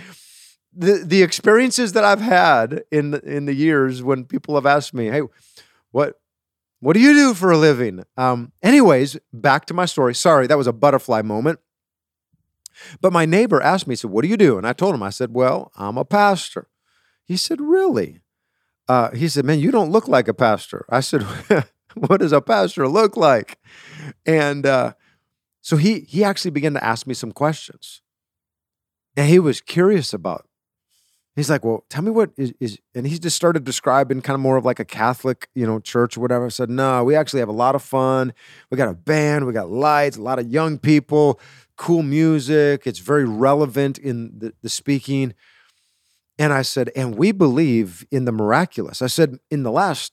the, 0.74 1.03
the 1.06 1.22
experiences 1.22 1.94
that 1.94 2.03
I've 2.03 2.22
had 2.22 2.84
in 2.91 3.13
in 3.15 3.46
the 3.46 3.53
years 3.53 4.01
when 4.01 4.24
people 4.24 4.56
have 4.56 4.65
asked 4.65 4.94
me, 4.94 5.08
hey, 5.08 5.22
what 5.91 6.20
what 6.80 6.94
do 6.94 7.00
you 7.00 7.13
do 7.13 7.34
for 7.34 7.51
a 7.51 7.58
living? 7.58 8.03
Um, 8.18 8.53
anyways, 8.63 9.18
back 9.32 9.65
to 9.65 9.74
my 9.74 9.86
story. 9.86 10.15
Sorry, 10.15 10.48
that 10.48 10.58
was 10.58 10.68
a 10.68 10.74
butterfly 10.74 11.22
moment. 11.22 11.60
But 13.01 13.13
my 13.13 13.25
neighbor 13.25 13.62
asked 13.62 13.86
me, 13.86 13.94
he 13.94 13.98
said, 13.98 14.12
What 14.12 14.24
do 14.24 14.27
you 14.27 14.38
do? 14.38 14.58
And 14.58 14.65
I 14.65 14.74
told 14.74 14.96
him, 14.96 15.03
I 15.03 15.10
said, 15.12 15.34
Well, 15.34 15.72
I'm 15.75 15.98
a 15.98 16.06
pastor. 16.06 16.70
He 17.24 17.38
said, 17.38 17.62
Really? 17.62 18.22
Uh, 18.91 19.12
he 19.12 19.29
said, 19.29 19.45
Man, 19.45 19.60
you 19.60 19.71
don't 19.71 19.89
look 19.89 20.10
like 20.10 20.27
a 20.27 20.33
pastor. 20.33 20.86
I 20.89 21.00
said, 21.00 21.24
What 21.95 22.19
does 22.19 22.33
a 22.33 22.41
pastor 22.41 22.88
look 22.88 23.15
like? 23.15 23.57
And 24.25 24.65
uh, 24.65 24.93
so 25.62 25.77
he 25.77 26.01
he 26.01 26.24
actually 26.24 26.51
began 26.51 26.74
to 26.74 26.83
ask 26.83 27.07
me 27.07 27.13
some 27.13 27.31
questions. 27.31 28.01
And 29.15 29.29
he 29.29 29.39
was 29.39 29.62
curious 29.62 30.13
about 30.13 30.45
He's 31.36 31.50
like, 31.50 31.63
well, 31.63 31.86
tell 31.89 32.03
me 32.03 32.12
what 32.12 32.31
is, 32.36 32.53
is, 32.60 32.77
and 32.93 33.07
he 33.07 33.17
just 33.17 33.38
started 33.38 33.63
describing 33.63 34.21
kind 34.21 34.36
of 34.36 34.41
more 34.41 34.57
of 34.57 34.65
like 34.65 34.81
a 34.81 34.86
Catholic, 34.86 35.48
you 35.55 35.65
know, 35.65 35.79
church 35.79 36.17
or 36.17 36.19
whatever. 36.19 36.45
I 36.45 36.50
said, 36.50 36.69
no, 36.69 37.05
we 37.05 37.15
actually 37.15 37.39
have 37.39 37.48
a 37.48 37.53
lot 37.53 37.74
of 37.74 37.81
fun. 37.81 38.33
We 38.69 38.75
got 38.75 38.89
a 38.89 38.93
band, 38.93 39.48
we 39.48 39.53
got 39.53 39.71
lights, 39.71 40.17
a 40.17 40.21
lot 40.21 40.39
of 40.39 40.48
young 40.48 40.77
people, 40.77 41.39
cool 41.77 42.03
music. 42.03 42.86
It's 42.86 43.00
very 43.00 43.24
relevant 43.24 43.98
in 43.98 44.39
the, 44.39 44.53
the 44.62 44.67
speaking. 44.67 45.33
And 46.41 46.51
I 46.51 46.63
said, 46.63 46.89
and 46.95 47.19
we 47.19 47.31
believe 47.31 48.03
in 48.10 48.25
the 48.25 48.31
miraculous. 48.31 49.03
I 49.03 49.05
said, 49.05 49.38
in 49.51 49.62
the 49.62 49.71
last 49.71 50.12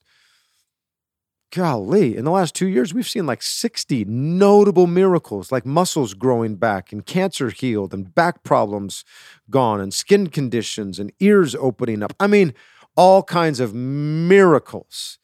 golly, 1.57 2.19
in 2.19 2.27
the 2.27 2.31
last 2.31 2.55
two 2.55 2.69
years, 2.69 2.93
we've 2.93 3.09
seen 3.09 3.25
like 3.25 3.43
60 3.43 4.05
notable 4.05 4.87
miracles, 4.87 5.51
like 5.51 5.65
muscles 5.65 6.13
growing 6.13 6.57
back 6.57 6.93
and 6.93 7.07
cancer 7.07 7.49
healed 7.49 7.95
and 7.95 8.15
back 8.15 8.43
problems 8.43 9.07
gone 9.49 9.81
and 9.81 9.95
skin 9.95 10.27
conditions 10.27 10.99
and 10.99 11.15
ears 11.19 11.55
opening 11.55 12.03
up. 12.03 12.13
I 12.21 12.27
mean, 12.27 12.53
all 12.95 13.23
kinds 13.23 13.59
of 13.59 13.73
miracles. 13.73 15.19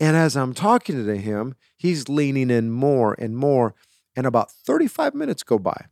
And 0.00 0.16
as 0.16 0.36
I'm 0.36 0.52
talking 0.52 1.06
to 1.06 1.16
him, 1.16 1.54
he's 1.76 2.08
leaning 2.08 2.50
in 2.50 2.72
more 2.72 3.14
and 3.20 3.36
more. 3.36 3.76
And 4.16 4.26
about 4.26 4.50
35 4.50 5.14
minutes 5.14 5.44
go 5.44 5.60
by. 5.60 5.86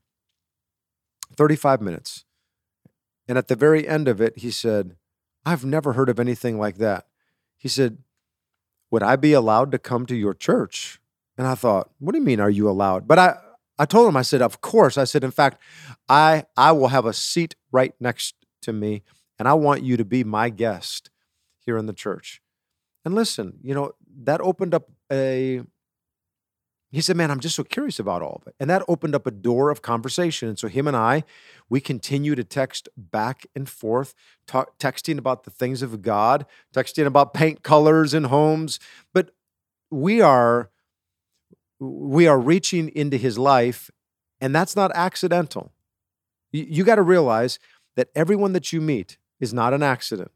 35 1.37 1.80
minutes. 1.80 2.25
And 3.33 3.39
at 3.39 3.49
the 3.49 3.57
very 3.57 3.89
end 3.89 4.09
of 4.09 4.21
it, 4.21 4.37
he 4.37 4.51
said, 4.51 4.95
I've 5.47 5.65
never 5.65 5.95
heard 5.95 6.11
of 6.11 6.21
anything 6.21 6.59
like 6.59 6.77
that. 6.77 7.07
He 7.57 7.67
said, 7.67 7.97
would 8.91 9.03
I 9.03 9.17
be 9.17 9.33
allowed 9.33 9.73
to 9.73 9.79
come 9.79 10.05
to 10.05 10.15
your 10.15 10.35
church? 10.35 11.01
And 11.39 11.47
I 11.47 11.55
thought, 11.55 11.89
what 11.99 12.12
do 12.12 12.19
you 12.19 12.25
mean, 12.27 12.41
are 12.41 12.51
you 12.51 12.69
allowed? 12.69 13.09
But 13.09 13.19
I, 13.19 13.37
I 13.79 13.87
told 13.87 14.07
him, 14.07 14.19
I 14.19 14.21
said, 14.21 14.43
of 14.43 14.61
course. 14.61 14.99
I 14.99 15.05
said, 15.05 15.25
in 15.25 15.31
fact, 15.31 15.62
I, 16.11 16.45
I 16.59 16.73
will 16.73 16.89
have 16.89 17.07
a 17.07 17.15
seat 17.15 17.55
right 17.71 17.95
next 17.99 18.35
to 18.61 18.73
me, 18.75 19.03
and 19.39 19.49
I 19.49 19.55
want 19.55 19.83
you 19.83 19.97
to 19.97 20.05
be 20.05 20.25
my 20.25 20.51
guest 20.51 21.09
here 21.65 21.79
in 21.79 21.87
the 21.87 21.95
church. 21.95 22.43
And 23.03 23.15
listen, 23.15 23.55
you 23.62 23.75
know, 23.75 23.93
that 24.25 24.43
opened 24.43 24.75
up 24.75 24.91
a 25.11 25.62
he 26.92 27.00
said, 27.00 27.16
Man, 27.16 27.30
I'm 27.30 27.40
just 27.40 27.56
so 27.56 27.64
curious 27.64 27.99
about 27.99 28.20
all 28.20 28.40
of 28.42 28.46
it. 28.46 28.54
And 28.61 28.68
that 28.68 28.84
opened 28.87 29.14
up 29.14 29.26
a 29.26 29.30
door 29.30 29.70
of 29.70 29.80
conversation. 29.80 30.49
And 30.49 30.58
so 30.58 30.68
him 30.68 30.87
and 30.87 30.96
I, 30.96 31.25
we 31.70 31.80
continue 31.80 32.34
to 32.34 32.44
text 32.44 32.88
back 32.96 33.46
and 33.54 33.68
forth, 33.68 34.14
texting 34.46 35.16
about 35.16 35.44
the 35.44 35.50
things 35.50 35.80
of 35.80 36.02
God, 36.02 36.44
texting 36.75 37.06
about 37.06 37.32
paint 37.32 37.62
colors 37.62 38.12
in 38.12 38.25
homes. 38.25 38.78
But 39.14 39.30
we 39.90 40.20
are 40.20 40.70
we 41.80 42.26
are 42.28 42.38
reaching 42.38 42.90
into 42.90 43.16
his 43.16 43.38
life, 43.38 43.90
and 44.40 44.54
that's 44.54 44.76
not 44.76 44.92
accidental. 44.94 45.72
You, 46.52 46.66
you 46.68 46.84
got 46.84 46.96
to 46.96 47.02
realize 47.02 47.58
that 47.96 48.11
everyone 48.14 48.52
that 48.52 48.72
you 48.72 48.80
meet 48.80 49.16
is 49.40 49.54
not 49.54 49.72
an 49.72 49.82
accident. 49.82 50.30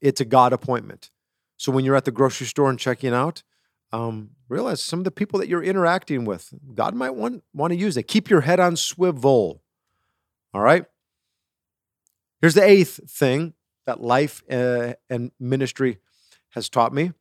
It's 0.00 0.20
a 0.20 0.24
God 0.24 0.52
appointment. 0.52 1.10
So 1.56 1.72
when 1.72 1.84
you're 1.84 1.96
at 1.96 2.04
the 2.04 2.12
grocery 2.12 2.46
store 2.46 2.70
and 2.70 2.78
checking 2.78 3.12
out, 3.12 3.42
um, 3.92 4.30
realize 4.48 4.82
some 4.82 5.00
of 5.00 5.04
the 5.04 5.10
people 5.10 5.38
that 5.38 5.48
you're 5.48 5.62
interacting 5.62 6.24
with, 6.24 6.52
God 6.74 6.94
might 6.94 7.14
want, 7.14 7.42
want 7.54 7.72
to 7.72 7.78
use 7.78 7.96
it. 7.96 8.04
Keep 8.04 8.30
your 8.30 8.42
head 8.42 8.60
on 8.60 8.76
swivel. 8.76 9.62
All 10.52 10.60
right. 10.60 10.84
Here's 12.40 12.54
the 12.54 12.64
eighth 12.64 13.00
thing 13.10 13.54
that 13.86 14.00
life 14.00 14.42
uh, 14.50 14.94
and 15.10 15.32
ministry 15.40 15.98
has 16.50 16.68
taught 16.68 16.92
me, 16.92 17.12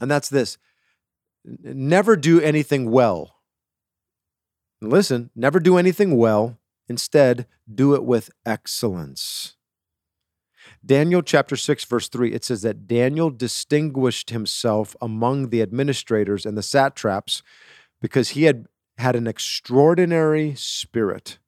and 0.00 0.10
that's 0.10 0.28
this 0.28 0.58
never 1.44 2.16
do 2.16 2.40
anything 2.40 2.90
well. 2.90 3.36
listen, 4.80 5.30
never 5.34 5.60
do 5.60 5.78
anything 5.78 6.16
well. 6.16 6.58
Instead, 6.88 7.46
do 7.72 7.94
it 7.94 8.04
with 8.04 8.30
excellence. 8.44 9.55
Daniel 10.86 11.20
chapter 11.22 11.56
6, 11.56 11.84
verse 11.84 12.08
3, 12.08 12.32
it 12.32 12.44
says 12.44 12.62
that 12.62 12.86
Daniel 12.86 13.30
distinguished 13.30 14.30
himself 14.30 14.94
among 15.02 15.50
the 15.50 15.60
administrators 15.60 16.46
and 16.46 16.56
the 16.56 16.62
satraps 16.62 17.42
because 18.00 18.30
he 18.30 18.44
had 18.44 18.66
had 18.98 19.16
an 19.16 19.26
extraordinary 19.26 20.54
spirit. 20.54 21.38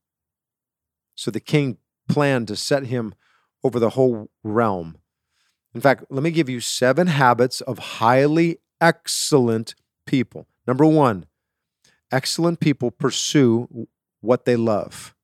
So 1.14 1.30
the 1.30 1.40
king 1.40 1.78
planned 2.08 2.48
to 2.48 2.56
set 2.56 2.86
him 2.86 3.14
over 3.62 3.78
the 3.78 3.90
whole 3.90 4.30
realm. 4.42 4.98
In 5.74 5.80
fact, 5.80 6.04
let 6.10 6.22
me 6.22 6.30
give 6.30 6.48
you 6.48 6.60
seven 6.60 7.06
habits 7.06 7.60
of 7.60 7.78
highly 7.78 8.58
excellent 8.80 9.74
people. 10.06 10.46
Number 10.66 10.84
one, 10.84 11.26
excellent 12.10 12.60
people 12.60 12.90
pursue 12.90 13.88
what 14.20 14.44
they 14.44 14.56
love. 14.56 15.14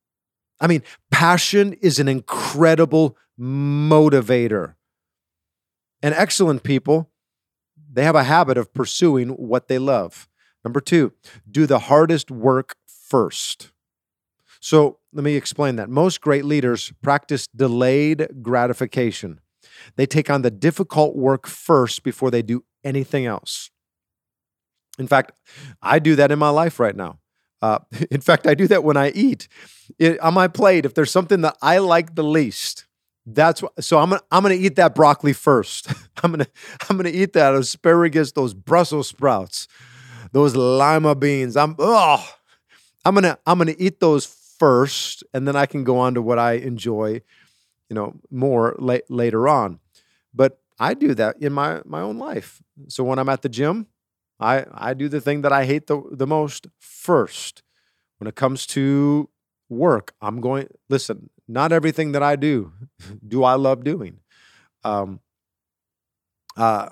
I 0.59 0.67
mean, 0.67 0.83
passion 1.11 1.73
is 1.73 1.99
an 1.99 2.07
incredible 2.07 3.17
motivator. 3.39 4.75
And 6.01 6.13
excellent 6.13 6.63
people, 6.63 7.09
they 7.91 8.03
have 8.03 8.15
a 8.15 8.23
habit 8.23 8.57
of 8.57 8.73
pursuing 8.73 9.29
what 9.29 9.67
they 9.67 9.79
love. 9.79 10.27
Number 10.63 10.81
two, 10.81 11.13
do 11.49 11.65
the 11.65 11.79
hardest 11.79 12.31
work 12.31 12.75
first. 12.87 13.71
So 14.59 14.97
let 15.13 15.23
me 15.23 15.35
explain 15.35 15.75
that. 15.75 15.89
Most 15.89 16.21
great 16.21 16.43
leaders 16.43 16.91
practice 17.01 17.47
delayed 17.47 18.27
gratification. 18.41 19.39
They 19.95 20.05
take 20.05 20.29
on 20.29 20.41
the 20.41 20.51
difficult 20.51 21.15
work 21.15 21.47
first 21.47 22.03
before 22.03 22.31
they 22.31 22.41
do 22.41 22.63
anything 22.83 23.25
else. 23.25 23.69
In 24.97 25.07
fact, 25.07 25.33
I 25.81 25.99
do 25.99 26.15
that 26.15 26.31
in 26.31 26.39
my 26.39 26.49
life 26.49 26.79
right 26.79 26.95
now. 26.95 27.19
Uh, 27.61 27.79
in 28.11 28.21
fact, 28.21 28.47
I 28.47 28.55
do 28.55 28.67
that 28.67 28.83
when 28.83 28.97
I 28.97 29.11
eat. 29.11 29.47
It, 29.99 30.19
on 30.19 30.33
my 30.33 30.47
plate, 30.47 30.85
if 30.85 30.93
there's 30.93 31.11
something 31.11 31.41
that 31.41 31.57
I 31.61 31.77
like 31.79 32.15
the 32.15 32.23
least, 32.23 32.85
that's 33.25 33.61
what, 33.61 33.83
so 33.83 33.99
I'm 33.99 34.09
gonna 34.09 34.21
I'm 34.31 34.43
gonna 34.43 34.55
eat 34.55 34.75
that 34.75 34.95
broccoli 34.95 35.33
first. 35.33 35.91
I'm 36.23 36.31
gonna 36.31 36.47
I'm 36.89 36.97
gonna 36.97 37.09
eat 37.09 37.33
that 37.33 37.53
asparagus, 37.53 38.31
those 38.31 38.53
Brussels 38.53 39.07
sprouts, 39.07 39.67
those 40.31 40.55
lima 40.55 41.15
beans. 41.15 41.57
I'm 41.57 41.75
oh, 41.79 42.27
I'm 43.03 43.15
gonna 43.15 43.37
I'm 43.45 43.57
gonna 43.57 43.75
eat 43.77 43.99
those 43.99 44.25
first, 44.25 45.23
and 45.33 45.47
then 45.47 45.55
I 45.55 45.65
can 45.65 45.83
go 45.83 45.97
on 45.97 46.13
to 46.13 46.21
what 46.21 46.39
I 46.39 46.53
enjoy, 46.53 47.21
you 47.89 47.95
know, 47.95 48.15
more 48.29 48.75
la- 48.79 48.97
later 49.09 49.47
on. 49.47 49.79
But 50.33 50.59
I 50.79 50.93
do 50.93 51.13
that 51.15 51.37
in 51.41 51.53
my 51.53 51.81
my 51.85 52.01
own 52.01 52.17
life. 52.17 52.61
So 52.87 53.03
when 53.03 53.19
I'm 53.19 53.29
at 53.29 53.41
the 53.41 53.49
gym, 53.49 53.87
I, 54.39 54.65
I 54.73 54.93
do 54.93 55.07
the 55.09 55.21
thing 55.21 55.41
that 55.41 55.53
I 55.53 55.65
hate 55.65 55.87
the, 55.87 56.01
the 56.11 56.27
most 56.27 56.67
first. 56.79 57.63
When 58.17 58.27
it 58.27 58.35
comes 58.35 58.65
to 58.67 59.29
work, 59.69 60.13
I'm 60.21 60.39
going, 60.41 60.67
listen, 60.89 61.29
not 61.47 61.71
everything 61.71 62.13
that 62.13 62.23
I 62.23 62.35
do 62.35 62.71
do 63.27 63.43
I 63.43 63.53
love 63.53 63.83
doing. 63.83 64.19
Um, 64.83 65.19
uh, 66.57 66.89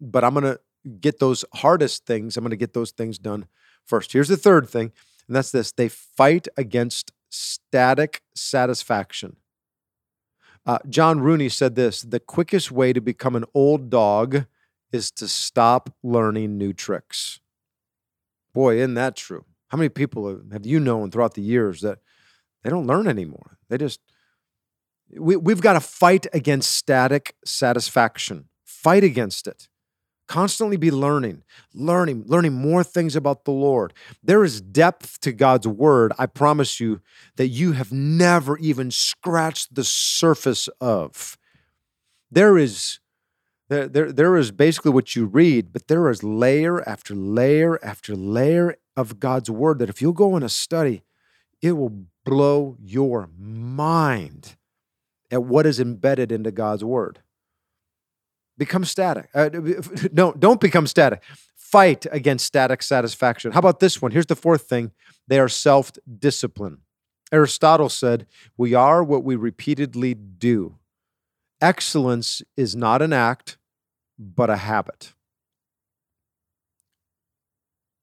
but 0.00 0.24
I'm 0.24 0.34
going 0.34 0.44
to 0.44 0.60
get 1.00 1.18
those 1.18 1.44
hardest 1.54 2.06
things, 2.06 2.36
I'm 2.36 2.44
going 2.44 2.50
to 2.50 2.56
get 2.56 2.74
those 2.74 2.90
things 2.90 3.18
done 3.18 3.46
first. 3.86 4.12
Here's 4.12 4.28
the 4.28 4.36
third 4.36 4.68
thing, 4.68 4.92
and 5.26 5.36
that's 5.36 5.50
this 5.50 5.72
they 5.72 5.88
fight 5.88 6.48
against 6.56 7.12
static 7.30 8.22
satisfaction. 8.34 9.36
Uh, 10.64 10.78
John 10.88 11.20
Rooney 11.20 11.48
said 11.48 11.74
this 11.74 12.02
the 12.02 12.20
quickest 12.20 12.70
way 12.70 12.92
to 12.92 13.00
become 13.00 13.36
an 13.36 13.44
old 13.54 13.90
dog 13.90 14.46
is 14.92 15.10
to 15.12 15.26
stop 15.26 15.94
learning 16.02 16.58
new 16.58 16.72
tricks. 16.72 17.40
Boy, 18.52 18.76
isn't 18.76 18.94
that 18.94 19.16
true? 19.16 19.44
How 19.68 19.78
many 19.78 19.88
people 19.88 20.42
have 20.52 20.66
you 20.66 20.78
known 20.78 21.10
throughout 21.10 21.34
the 21.34 21.42
years 21.42 21.80
that 21.80 21.98
they 22.62 22.70
don't 22.70 22.86
learn 22.86 23.08
anymore? 23.08 23.58
They 23.68 23.78
just, 23.78 24.00
we, 25.18 25.36
we've 25.36 25.60
got 25.60 25.74
to 25.74 25.80
fight 25.80 26.26
against 26.32 26.72
static 26.72 27.34
satisfaction, 27.44 28.46
fight 28.64 29.04
against 29.04 29.46
it. 29.46 29.68
Constantly 30.28 30.76
be 30.76 30.90
learning, 30.90 31.42
learning, 31.74 32.24
learning 32.26 32.54
more 32.54 32.82
things 32.82 33.16
about 33.16 33.44
the 33.44 33.50
Lord. 33.50 33.92
There 34.22 34.44
is 34.44 34.60
depth 34.60 35.20
to 35.20 35.32
God's 35.32 35.66
word, 35.66 36.12
I 36.18 36.26
promise 36.26 36.80
you, 36.80 37.00
that 37.36 37.48
you 37.48 37.72
have 37.72 37.92
never 37.92 38.56
even 38.58 38.90
scratched 38.90 39.74
the 39.74 39.84
surface 39.84 40.68
of. 40.80 41.36
There 42.30 42.56
is 42.56 43.00
there, 43.68 43.88
there, 43.88 44.12
there 44.12 44.36
is 44.36 44.50
basically 44.50 44.90
what 44.90 45.16
you 45.16 45.24
read, 45.24 45.72
but 45.72 45.88
there 45.88 46.10
is 46.10 46.22
layer 46.22 46.86
after 46.86 47.14
layer 47.14 47.82
after 47.82 48.14
layer 48.14 48.76
of 48.96 49.18
God's 49.18 49.50
word 49.50 49.78
that 49.78 49.88
if 49.88 50.02
you'll 50.02 50.12
go 50.12 50.36
in 50.36 50.42
a 50.42 50.48
study, 50.48 51.04
it 51.62 51.72
will 51.72 52.04
blow 52.24 52.76
your 52.80 53.28
mind 53.38 54.56
at 55.30 55.42
what 55.42 55.66
is 55.66 55.80
embedded 55.80 56.30
into 56.30 56.50
God's 56.50 56.84
word. 56.84 57.20
Become 58.58 58.84
static. 58.84 59.28
Uh, 59.34 59.50
no, 60.12 60.32
don't 60.32 60.60
become 60.60 60.86
static. 60.86 61.22
Fight 61.56 62.06
against 62.12 62.44
static 62.44 62.82
satisfaction. 62.82 63.52
How 63.52 63.58
about 63.58 63.80
this 63.80 64.02
one? 64.02 64.12
Here's 64.12 64.26
the 64.26 64.36
fourth 64.36 64.62
thing 64.62 64.92
they 65.26 65.38
are 65.38 65.48
self 65.48 65.92
discipline. 66.18 66.78
Aristotle 67.32 67.88
said, 67.88 68.26
We 68.58 68.74
are 68.74 69.02
what 69.02 69.24
we 69.24 69.36
repeatedly 69.36 70.14
do. 70.14 70.76
Excellence 71.62 72.42
is 72.56 72.76
not 72.76 73.00
an 73.00 73.12
act, 73.12 73.56
but 74.18 74.50
a 74.50 74.56
habit. 74.56 75.14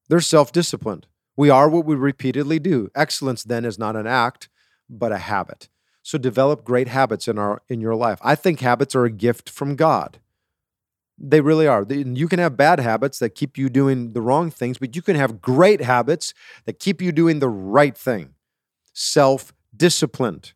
They're 0.08 0.20
self 0.20 0.52
disciplined. 0.52 1.06
We 1.40 1.50
are 1.50 1.70
what 1.70 1.86
we 1.86 1.96
repeatedly 1.96 2.60
do. 2.60 2.90
Excellence 2.94 3.46
then 3.46 3.64
is 3.64 3.80
not 3.80 3.96
an 3.96 4.06
act, 4.06 4.50
but 4.90 5.14
a 5.14 5.20
habit. 5.20 5.70
So 6.04 6.18
develop 6.18 6.66
great 6.66 6.90
habits 6.90 7.30
in 7.30 7.38
our 7.38 7.62
in 7.70 7.80
your 7.80 7.96
life. 7.96 8.20
I 8.22 8.36
think 8.36 8.60
habits 8.60 8.94
are 8.94 9.06
a 9.06 9.10
gift 9.10 9.50
from 9.50 9.78
God. 9.78 10.20
They 11.18 11.40
really 11.40 11.66
are. 11.66 11.86
You 11.90 12.28
can 12.28 12.40
have 12.40 12.58
bad 12.58 12.82
habits 12.82 13.20
that 13.20 13.36
keep 13.36 13.58
you 13.58 13.70
doing 13.70 14.12
the 14.12 14.22
wrong 14.22 14.52
things, 14.52 14.80
but 14.80 14.98
you 14.98 15.02
can 15.02 15.16
have 15.16 15.42
great 15.42 15.80
habits 15.80 16.34
that 16.66 16.78
keep 16.78 17.02
you 17.02 17.14
doing 17.14 17.40
the 17.40 17.48
right 17.48 17.98
thing. 17.98 18.34
Self 18.92 19.54
disciplined. 19.74 20.52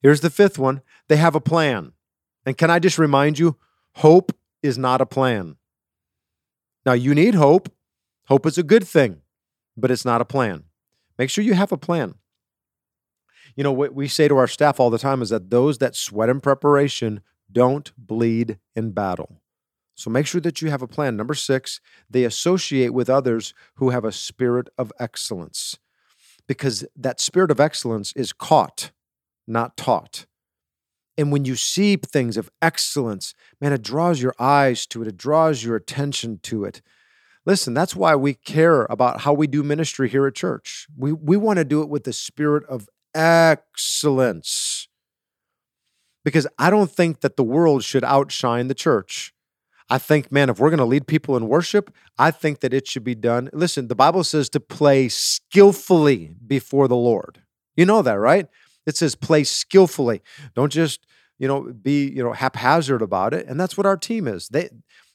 Here's 0.00 0.22
the 0.22 0.30
fifth 0.30 0.58
one 0.58 0.80
they 1.08 1.18
have 1.18 1.34
a 1.34 1.40
plan. 1.40 1.92
And 2.46 2.56
can 2.56 2.70
I 2.70 2.78
just 2.78 2.98
remind 2.98 3.38
you, 3.38 3.58
hope 3.96 4.34
is 4.62 4.78
not 4.78 5.02
a 5.02 5.06
plan. 5.06 5.56
Now, 6.86 6.94
you 6.94 7.14
need 7.14 7.34
hope. 7.34 7.70
Hope 8.28 8.46
is 8.46 8.56
a 8.56 8.62
good 8.62 8.88
thing, 8.88 9.20
but 9.76 9.90
it's 9.90 10.04
not 10.04 10.20
a 10.20 10.26
plan. 10.26 10.64
Make 11.18 11.30
sure 11.30 11.44
you 11.44 11.54
have 11.54 11.72
a 11.72 11.76
plan. 11.76 12.14
You 13.56 13.64
know, 13.64 13.72
what 13.72 13.94
we 13.94 14.08
say 14.08 14.28
to 14.28 14.36
our 14.36 14.48
staff 14.48 14.80
all 14.80 14.90
the 14.90 14.98
time 14.98 15.20
is 15.22 15.28
that 15.28 15.50
those 15.50 15.78
that 15.78 15.94
sweat 15.94 16.28
in 16.28 16.40
preparation 16.40 17.20
don't 17.50 17.92
bleed 17.98 18.58
in 18.74 18.92
battle. 18.92 19.42
So 19.94 20.10
make 20.10 20.26
sure 20.26 20.40
that 20.40 20.62
you 20.62 20.70
have 20.70 20.82
a 20.82 20.88
plan. 20.88 21.16
Number 21.16 21.34
six, 21.34 21.80
they 22.08 22.24
associate 22.24 22.94
with 22.94 23.10
others 23.10 23.52
who 23.74 23.90
have 23.90 24.04
a 24.04 24.12
spirit 24.12 24.68
of 24.78 24.92
excellence 24.98 25.78
because 26.46 26.84
that 26.96 27.20
spirit 27.20 27.50
of 27.50 27.60
excellence 27.60 28.12
is 28.14 28.32
caught, 28.32 28.90
not 29.46 29.76
taught. 29.76 30.26
And 31.18 31.30
when 31.30 31.44
you 31.44 31.56
see 31.56 31.96
things 31.96 32.36
of 32.36 32.50
excellence, 32.62 33.34
man, 33.60 33.72
it 33.72 33.82
draws 33.82 34.22
your 34.22 34.34
eyes 34.38 34.86
to 34.88 35.02
it, 35.02 35.08
it 35.08 35.16
draws 35.16 35.62
your 35.62 35.76
attention 35.76 36.40
to 36.44 36.64
it. 36.64 36.80
Listen, 37.44 37.74
that's 37.74 37.96
why 37.96 38.14
we 38.14 38.34
care 38.34 38.84
about 38.84 39.22
how 39.22 39.32
we 39.32 39.46
do 39.46 39.62
ministry 39.62 40.08
here 40.08 40.26
at 40.26 40.34
church. 40.34 40.86
We, 40.96 41.12
we 41.12 41.36
want 41.36 41.58
to 41.58 41.64
do 41.64 41.82
it 41.82 41.88
with 41.88 42.04
the 42.04 42.12
spirit 42.12 42.64
of 42.68 42.88
excellence. 43.14 44.88
Because 46.24 46.46
I 46.58 46.70
don't 46.70 46.90
think 46.90 47.20
that 47.20 47.36
the 47.36 47.42
world 47.42 47.82
should 47.82 48.04
outshine 48.04 48.68
the 48.68 48.74
church. 48.74 49.34
I 49.90 49.98
think, 49.98 50.30
man, 50.30 50.48
if 50.48 50.60
we're 50.60 50.70
going 50.70 50.78
to 50.78 50.84
lead 50.84 51.06
people 51.08 51.36
in 51.36 51.48
worship, 51.48 51.92
I 52.16 52.30
think 52.30 52.60
that 52.60 52.72
it 52.72 52.86
should 52.86 53.04
be 53.04 53.16
done. 53.16 53.50
Listen, 53.52 53.88
the 53.88 53.96
Bible 53.96 54.22
says 54.22 54.48
to 54.50 54.60
play 54.60 55.08
skillfully 55.08 56.36
before 56.46 56.86
the 56.86 56.96
Lord. 56.96 57.42
You 57.76 57.86
know 57.86 58.02
that, 58.02 58.14
right? 58.14 58.46
It 58.86 58.96
says 58.96 59.14
play 59.14 59.44
skillfully. 59.44 60.22
Don't 60.54 60.72
just, 60.72 61.06
you 61.38 61.48
know, 61.48 61.72
be, 61.72 62.08
you 62.08 62.22
know, 62.22 62.32
haphazard 62.32 63.02
about 63.02 63.34
it. 63.34 63.46
And 63.48 63.60
that's 63.60 63.76
what 63.76 63.86
our 63.86 63.96
team 63.96 64.28
is. 64.28 64.48
They 64.48 64.70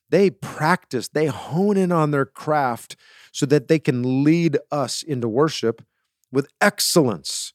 they 0.10 0.30
practice, 0.30 1.08
they 1.08 1.28
hone 1.28 1.78
in 1.78 1.92
on 1.92 2.12
their 2.12 2.26
craft 2.26 2.96
so 3.32 3.46
that 3.46 3.68
they 3.68 3.80
can 3.80 4.24
lead 4.24 4.58
us 4.72 5.04
into 5.04 5.28
worship 5.28 5.84
with 6.32 6.48
excellence. 6.62 7.54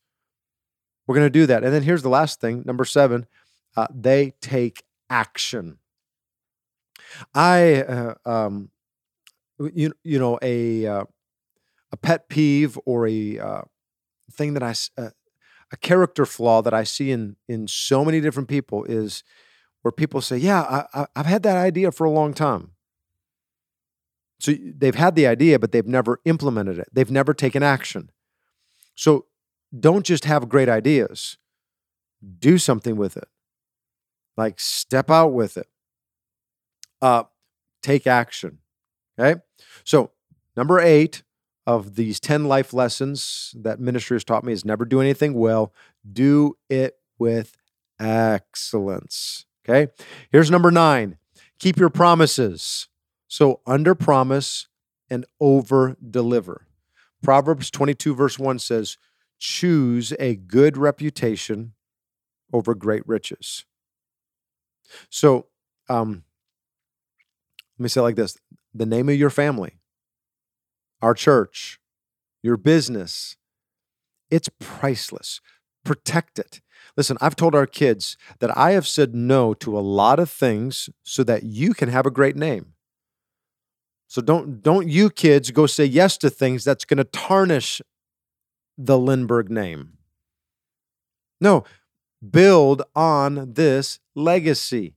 We're 1.06 1.16
going 1.16 1.26
to 1.26 1.30
do 1.30 1.46
that. 1.46 1.64
And 1.64 1.72
then 1.72 1.82
here's 1.82 2.02
the 2.02 2.08
last 2.08 2.40
thing, 2.40 2.62
number 2.64 2.84
7, 2.84 3.26
uh, 3.76 3.86
they 3.92 4.34
take 4.40 4.84
action. 5.10 5.78
I 7.34 7.82
uh, 7.82 8.14
um 8.24 8.70
you, 9.58 9.92
you 10.02 10.18
know 10.18 10.38
a 10.40 10.86
uh, 10.86 11.04
a 11.90 11.96
pet 11.96 12.28
peeve 12.28 12.78
or 12.86 13.06
a 13.06 13.38
uh, 13.38 13.62
thing 14.32 14.54
that 14.54 14.62
I 14.62 14.74
uh, 15.00 15.10
a 15.70 15.76
character 15.76 16.26
flaw 16.26 16.62
that 16.62 16.74
I 16.74 16.84
see 16.84 17.10
in 17.10 17.36
in 17.48 17.68
so 17.68 18.04
many 18.04 18.20
different 18.20 18.48
people 18.48 18.84
is 18.84 19.22
where 19.82 19.92
people 19.92 20.20
say, 20.20 20.36
"Yeah, 20.36 20.86
I, 20.94 21.06
have 21.16 21.26
had 21.26 21.42
that 21.42 21.56
idea 21.56 21.92
for 21.92 22.04
a 22.04 22.10
long 22.10 22.34
time." 22.34 22.72
So 24.40 24.52
they've 24.52 24.94
had 24.94 25.14
the 25.14 25.26
idea, 25.26 25.58
but 25.58 25.70
they've 25.70 25.86
never 25.86 26.20
implemented 26.24 26.78
it. 26.78 26.88
They've 26.92 27.10
never 27.10 27.32
taken 27.32 27.62
action. 27.62 28.10
So 28.96 29.26
don't 29.78 30.04
just 30.04 30.24
have 30.24 30.48
great 30.48 30.68
ideas. 30.68 31.38
Do 32.38 32.58
something 32.58 32.96
with 32.96 33.16
it. 33.16 33.28
Like 34.36 34.58
step 34.58 35.10
out 35.10 35.32
with 35.32 35.56
it. 35.56 35.68
Uh, 37.00 37.24
take 37.82 38.06
action. 38.06 38.58
Okay. 39.18 39.40
So, 39.84 40.10
number 40.56 40.80
eight 40.80 41.22
of 41.66 41.94
these 41.96 42.18
10 42.18 42.46
life 42.46 42.72
lessons 42.72 43.54
that 43.56 43.80
ministry 43.80 44.16
has 44.16 44.24
taught 44.24 44.44
me 44.44 44.52
is 44.52 44.64
never 44.64 44.84
do 44.84 45.00
anything 45.00 45.34
well, 45.34 45.72
do 46.10 46.56
it 46.68 46.96
with 47.18 47.56
excellence. 48.00 49.46
Okay. 49.68 49.92
Here's 50.30 50.50
number 50.50 50.70
nine 50.70 51.18
keep 51.58 51.76
your 51.76 51.90
promises. 51.90 52.88
So, 53.28 53.60
under 53.66 53.94
promise 53.94 54.68
and 55.08 55.24
over 55.40 55.96
deliver. 56.10 56.66
Proverbs 57.22 57.70
22, 57.70 58.14
verse 58.14 58.38
1 58.38 58.58
says, 58.58 58.98
Choose 59.38 60.12
a 60.18 60.36
good 60.36 60.76
reputation 60.76 61.72
over 62.52 62.74
great 62.74 63.06
riches. 63.06 63.64
So, 65.08 65.46
um, 65.88 66.24
let 67.78 67.84
me 67.84 67.88
say 67.88 68.00
it 68.00 68.04
like 68.04 68.16
this 68.16 68.36
the 68.74 68.86
name 68.86 69.08
of 69.08 69.16
your 69.16 69.30
family, 69.30 69.78
our 71.00 71.14
church, 71.14 71.80
your 72.42 72.56
business, 72.56 73.36
it's 74.30 74.48
priceless. 74.58 75.40
Protect 75.84 76.38
it. 76.38 76.60
Listen, 76.96 77.16
I've 77.20 77.36
told 77.36 77.54
our 77.54 77.66
kids 77.66 78.16
that 78.40 78.56
I 78.56 78.72
have 78.72 78.86
said 78.86 79.14
no 79.14 79.54
to 79.54 79.76
a 79.76 79.80
lot 79.80 80.18
of 80.18 80.30
things 80.30 80.90
so 81.02 81.24
that 81.24 81.42
you 81.42 81.72
can 81.74 81.88
have 81.88 82.06
a 82.06 82.10
great 82.10 82.36
name. 82.36 82.74
So 84.08 84.20
don't 84.20 84.62
don't 84.62 84.88
you 84.88 85.08
kids 85.08 85.50
go 85.52 85.66
say 85.66 85.86
yes 85.86 86.18
to 86.18 86.28
things 86.28 86.64
that's 86.64 86.84
going 86.84 86.98
to 86.98 87.04
tarnish 87.04 87.80
the 88.76 88.98
Lindbergh 88.98 89.50
name. 89.50 89.94
No, 91.40 91.64
build 92.30 92.82
on 92.94 93.54
this 93.54 94.00
legacy. 94.14 94.94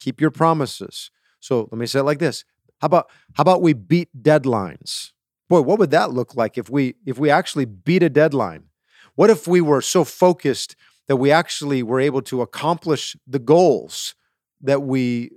Keep 0.00 0.20
your 0.20 0.30
promises. 0.30 1.10
So 1.40 1.68
let 1.70 1.78
me 1.78 1.84
say 1.84 2.00
it 2.00 2.04
like 2.04 2.20
this. 2.20 2.44
How 2.80 2.86
about 2.86 3.10
how 3.34 3.42
about 3.42 3.60
we 3.60 3.74
beat 3.74 4.08
deadlines? 4.22 5.12
Boy, 5.50 5.60
what 5.60 5.78
would 5.78 5.90
that 5.90 6.12
look 6.12 6.34
like 6.34 6.56
if 6.56 6.70
we 6.70 6.94
if 7.04 7.18
we 7.18 7.28
actually 7.28 7.66
beat 7.66 8.02
a 8.02 8.08
deadline? 8.08 8.64
What 9.14 9.28
if 9.28 9.46
we 9.46 9.60
were 9.60 9.82
so 9.82 10.04
focused 10.04 10.74
that 11.08 11.16
we 11.16 11.30
actually 11.30 11.82
were 11.82 12.00
able 12.00 12.22
to 12.22 12.42
accomplish 12.42 13.16
the 13.26 13.38
goals 13.38 14.14
that 14.60 14.82
we 14.82 15.30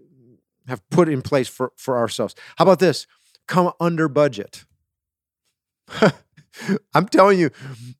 have 0.67 0.81
put 0.89 1.09
in 1.09 1.21
place 1.21 1.47
for, 1.47 1.71
for 1.75 1.97
ourselves? 1.97 2.35
How 2.57 2.63
about 2.63 2.79
this? 2.79 3.07
Come 3.47 3.71
under 3.79 4.07
budget. 4.07 4.65
I'm 6.93 7.07
telling 7.07 7.39
you 7.39 7.51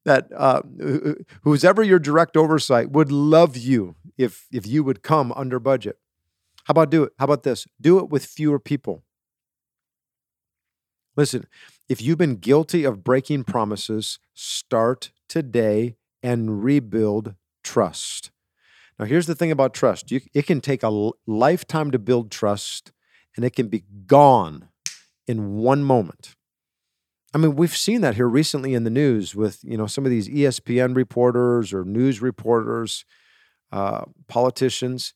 that 0.04 0.30
uh, 0.36 0.62
who's 1.44 1.64
ever 1.64 1.84
your 1.84 2.00
direct 2.00 2.36
oversight 2.36 2.92
would 2.92 3.12
love 3.12 3.56
you 3.56 3.96
if 4.18 4.48
if 4.52 4.66
you 4.66 4.84
would 4.84 5.04
come 5.04 5.32
under 5.36 5.60
budget. 5.60 5.98
How 6.66 6.72
about 6.72 6.90
do 6.90 7.04
it? 7.04 7.14
How 7.20 7.26
about 7.26 7.44
this? 7.44 7.68
Do 7.80 8.00
it 8.00 8.10
with 8.10 8.26
fewer 8.26 8.60
people. 8.60 9.04
Listen, 11.16 11.48
if 11.90 12.02
you've 12.02 12.18
been 12.18 12.36
guilty 12.36 12.84
of 12.84 13.04
breaking 13.04 13.44
promises, 13.46 14.20
start 14.34 15.12
today 15.30 15.96
and 16.22 16.64
rebuild 16.64 17.36
trust. 17.68 18.32
Now, 18.98 19.06
here's 19.06 19.28
the 19.28 19.36
thing 19.36 19.52
about 19.52 19.74
trust 19.74 20.12
you, 20.12 20.22
it 20.34 20.48
can 20.48 20.62
take 20.62 20.84
a 20.84 21.12
lifetime 21.28 21.92
to 21.92 22.00
build 22.00 22.32
trust, 22.32 22.92
and 23.36 23.44
it 23.44 23.56
can 23.56 23.68
be 23.68 23.84
gone 24.08 24.70
in 25.28 25.58
one 25.58 25.84
moment. 25.84 26.36
I 27.34 27.38
mean, 27.38 27.56
we've 27.56 27.76
seen 27.76 28.02
that 28.02 28.16
here 28.16 28.28
recently 28.28 28.74
in 28.74 28.84
the 28.86 28.90
news 28.90 29.36
with 29.36 29.60
you 29.64 29.78
know 29.78 29.86
some 29.88 30.06
of 30.06 30.12
these 30.12 30.30
ESPN 30.30 30.96
reporters 30.96 31.74
or 31.74 31.84
news 31.84 32.22
reporters, 32.22 33.06
uh, 33.72 34.06
politicians, 34.28 35.14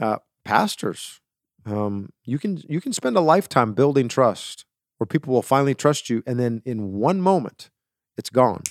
uh, 0.00 0.18
pastors. 0.44 1.20
Um, 1.64 2.10
you 2.24 2.38
can 2.38 2.62
you 2.68 2.80
can 2.80 2.92
spend 2.92 3.16
a 3.16 3.20
lifetime 3.20 3.72
building 3.74 4.08
trust, 4.08 4.64
where 4.98 5.06
people 5.06 5.32
will 5.32 5.42
finally 5.42 5.74
trust 5.74 6.10
you, 6.10 6.22
and 6.26 6.38
then 6.38 6.62
in 6.64 6.94
one 6.94 7.20
moment, 7.20 7.70
it's 8.16 8.30
gone. 8.30 8.62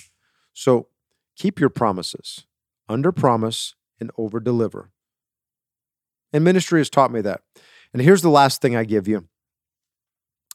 So 0.53 0.87
keep 1.35 1.59
your 1.59 1.69
promises, 1.69 2.46
under 2.89 3.11
promise 3.11 3.75
and 3.99 4.11
over 4.17 4.39
deliver. 4.39 4.91
And 6.33 6.43
ministry 6.43 6.79
has 6.79 6.89
taught 6.89 7.11
me 7.11 7.21
that. 7.21 7.41
And 7.93 8.01
here's 8.01 8.21
the 8.21 8.29
last 8.29 8.61
thing 8.61 8.75
I 8.75 8.83
give 8.83 9.07
you. 9.07 9.27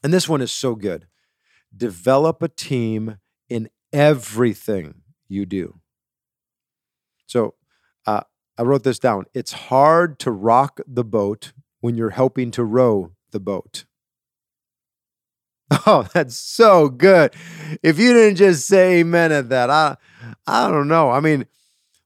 And 0.02 0.12
this 0.12 0.28
one 0.28 0.42
is 0.42 0.52
so 0.52 0.74
good 0.74 1.06
develop 1.74 2.42
a 2.42 2.48
team 2.48 3.16
in 3.48 3.68
everything 3.92 5.02
you 5.26 5.46
do. 5.46 5.80
So 7.26 7.54
uh, 8.06 8.22
I 8.58 8.62
wrote 8.62 8.84
this 8.84 8.98
down. 8.98 9.24
It's 9.32 9.52
hard 9.52 10.18
to 10.20 10.30
rock 10.30 10.80
the 10.86 11.04
boat 11.04 11.52
when 11.80 11.96
you're 11.96 12.10
helping 12.10 12.50
to 12.52 12.64
row 12.64 13.12
the 13.30 13.40
boat. 13.40 13.84
Oh, 15.86 16.06
that's 16.12 16.36
so 16.36 16.90
good. 16.90 17.34
If 17.82 17.98
you 17.98 18.12
didn't 18.12 18.36
just 18.36 18.66
say 18.66 19.00
amen 19.00 19.32
at 19.32 19.48
that, 19.48 19.70
I 19.70 19.96
I 20.46 20.70
don't 20.70 20.86
know. 20.86 21.10
I 21.10 21.20
mean, 21.20 21.46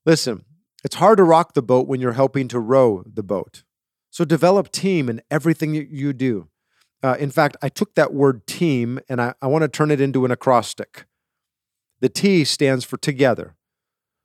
listen, 0.06 0.44
it's 0.84 0.96
hard 0.96 1.18
to 1.18 1.24
rock 1.24 1.52
the 1.52 1.62
boat 1.62 1.88
when 1.88 2.00
you're 2.00 2.12
helping 2.12 2.48
to 2.48 2.60
row 2.60 3.02
the 3.04 3.22
boat. 3.22 3.64
So 4.10 4.24
develop 4.24 4.72
team 4.72 5.10
in 5.10 5.20
everything 5.30 5.72
that 5.72 5.90
you 5.90 6.14
do. 6.14 6.48
Uh, 7.02 7.16
in 7.18 7.30
fact, 7.30 7.56
I 7.60 7.68
took 7.68 7.94
that 7.94 8.14
word 8.14 8.46
team 8.46 8.98
and 9.08 9.20
I, 9.20 9.34
I 9.42 9.48
want 9.48 9.62
to 9.62 9.68
turn 9.68 9.90
it 9.90 10.00
into 10.00 10.24
an 10.24 10.30
acrostic. 10.30 11.04
The 12.00 12.08
T 12.08 12.44
stands 12.44 12.84
for 12.84 12.96
together. 12.96 13.56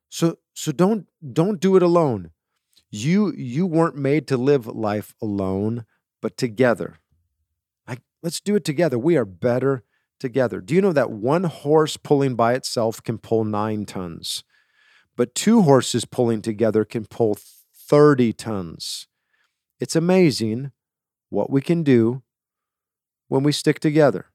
So 0.09 0.37
so 0.53 0.71
don't 0.71 1.07
don't 1.33 1.59
do 1.59 1.75
it 1.75 1.83
alone. 1.83 2.31
You 2.89 3.33
you 3.35 3.65
weren't 3.65 3.95
made 3.95 4.27
to 4.27 4.37
live 4.37 4.67
life 4.67 5.15
alone, 5.21 5.85
but 6.21 6.37
together. 6.37 6.99
Like 7.87 8.01
let's 8.21 8.39
do 8.39 8.55
it 8.55 8.65
together. 8.65 8.99
We 8.99 9.17
are 9.17 9.25
better 9.25 9.83
together. 10.19 10.61
Do 10.61 10.75
you 10.75 10.81
know 10.81 10.93
that 10.93 11.11
one 11.11 11.45
horse 11.45 11.97
pulling 11.97 12.35
by 12.35 12.53
itself 12.53 13.01
can 13.01 13.17
pull 13.17 13.43
9 13.43 13.85
tons, 13.85 14.43
but 15.15 15.35
two 15.35 15.63
horses 15.63 16.05
pulling 16.05 16.41
together 16.41 16.85
can 16.85 17.05
pull 17.05 17.37
30 17.73 18.33
tons. 18.33 19.07
It's 19.79 19.95
amazing 19.95 20.71
what 21.29 21.49
we 21.49 21.61
can 21.61 21.83
do 21.83 22.21
when 23.27 23.43
we 23.43 23.51
stick 23.51 23.79
together. 23.79 24.27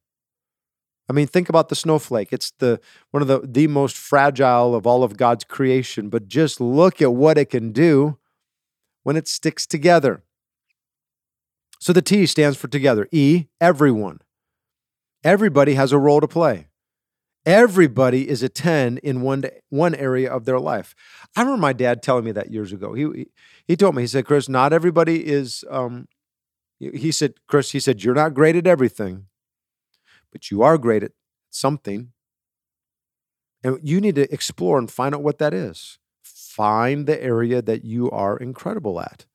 I 1.09 1.13
mean, 1.13 1.27
think 1.27 1.49
about 1.49 1.69
the 1.69 1.77
snowflake. 1.77 2.33
It's 2.33 2.53
the 2.59 2.81
one 3.11 3.23
of 3.23 3.29
the, 3.29 3.41
the 3.45 3.69
most 3.69 3.97
fragile 3.97 4.75
of 4.75 4.87
all 4.87 5.05
of 5.05 5.17
God's 5.17 5.45
creation, 5.45 6.09
but 6.09 6.27
just 6.27 6.61
look 6.61 7.01
at 7.01 7.15
what 7.15 7.39
it 7.39 7.51
can 7.51 7.71
do 7.73 8.19
when 9.05 9.17
it 9.17 9.29
sticks 9.29 9.67
together. 9.67 10.25
So 11.79 11.93
the 11.93 12.03
T 12.03 12.27
stands 12.27 12.57
for 12.59 12.69
together. 12.69 13.09
E, 13.13 13.47
everyone. 13.61 14.21
Everybody 15.23 15.75
has 15.75 15.93
a 15.93 15.99
role 15.99 16.21
to 16.21 16.29
play. 16.29 16.69
Everybody 17.47 18.29
is 18.29 18.43
a 18.43 18.49
10 18.49 18.99
in 18.99 19.23
one, 19.23 19.45
one 19.71 19.95
area 19.95 20.31
of 20.31 20.45
their 20.45 20.59
life. 20.59 20.95
I 21.37 21.43
remember 21.43 21.61
my 21.61 21.73
dad 21.73 22.03
telling 22.03 22.25
me 22.25 22.33
that 22.33 22.51
years 22.51 22.73
ago. 22.73 22.93
He, 22.93 23.29
he 23.65 23.77
told 23.77 23.95
me, 23.95 24.03
he 24.03 24.09
said, 24.09 24.27
Chris, 24.27 24.49
not 24.49 24.73
everybody 24.73 25.27
is 25.27 25.65
um, 25.71 26.09
he 26.79 27.11
said, 27.11 27.35
Chris, 27.47 27.73
he 27.73 27.81
said, 27.81 28.03
You're 28.03 28.15
not 28.15 28.35
great 28.35 28.57
at 28.57 28.67
everything, 28.67 29.27
but 30.31 30.51
you 30.51 30.63
are 30.63 30.79
great 30.79 31.03
at 31.03 31.13
something. 31.51 32.13
And 33.63 33.79
you 33.83 34.01
need 34.01 34.17
to 34.17 34.33
explore 34.33 34.79
and 34.79 34.91
find 34.91 35.15
out 35.15 35.23
what 35.23 35.39
that 35.39 35.55
is. 35.55 35.99
Find 36.23 37.07
the 37.07 37.21
area 37.23 37.63
that 37.63 37.85
you 37.85 38.11
are 38.11 38.37
incredible 38.37 39.01
at. 39.01 39.27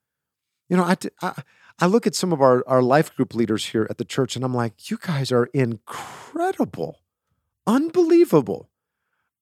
You 0.70 0.78
know, 0.78 0.84
I, 0.84 0.96
I, 1.22 1.42
I 1.80 1.86
look 1.88 2.08
at 2.08 2.16
some 2.16 2.32
of 2.32 2.42
our, 2.42 2.64
our 2.68 2.82
life 2.82 3.14
group 3.16 3.34
leaders 3.34 3.68
here 3.68 3.88
at 3.90 3.98
the 3.98 4.06
church 4.06 4.36
and 4.36 4.46
I'm 4.46 4.54
like, 4.54 4.90
you 4.90 4.98
guys 5.02 5.32
are 5.32 5.46
incredible, 5.54 7.00
unbelievable. 7.68 8.70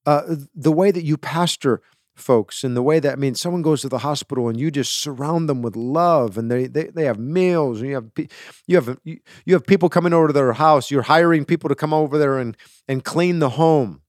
Uh, 0.05 0.36
the 0.55 0.71
way 0.71 0.91
that 0.91 1.03
you 1.03 1.17
pastor 1.17 1.82
folks 2.19 2.63
and 2.63 2.75
the 2.75 2.84
way 2.84 2.99
that 2.99 3.13
I 3.13 3.15
mean 3.15 3.36
someone 3.36 3.62
goes 3.62 3.82
to 3.82 3.89
the 3.89 3.99
hospital 3.99 4.49
and 4.49 4.60
you 4.60 4.69
just 4.71 4.99
surround 4.99 5.49
them 5.49 5.62
with 5.62 5.75
love 5.75 6.38
and 6.38 6.51
they 6.51 6.67
they, 6.67 6.86
they 6.86 7.05
have 7.05 7.17
meals 7.17 7.79
and 7.79 7.89
you 7.89 7.95
have 7.95 8.12
you 8.67 8.75
have 8.75 8.97
you 9.03 9.53
have 9.53 9.65
people 9.65 9.89
coming 9.89 10.13
over 10.13 10.27
to 10.27 10.34
their 10.34 10.53
house. 10.53 10.91
You're 10.91 11.03
hiring 11.03 11.45
people 11.45 11.69
to 11.69 11.75
come 11.75 11.93
over 11.93 12.17
there 12.17 12.38
and 12.38 12.55
and 12.88 13.03
clean 13.03 13.39
the 13.39 13.51
home. 13.51 14.01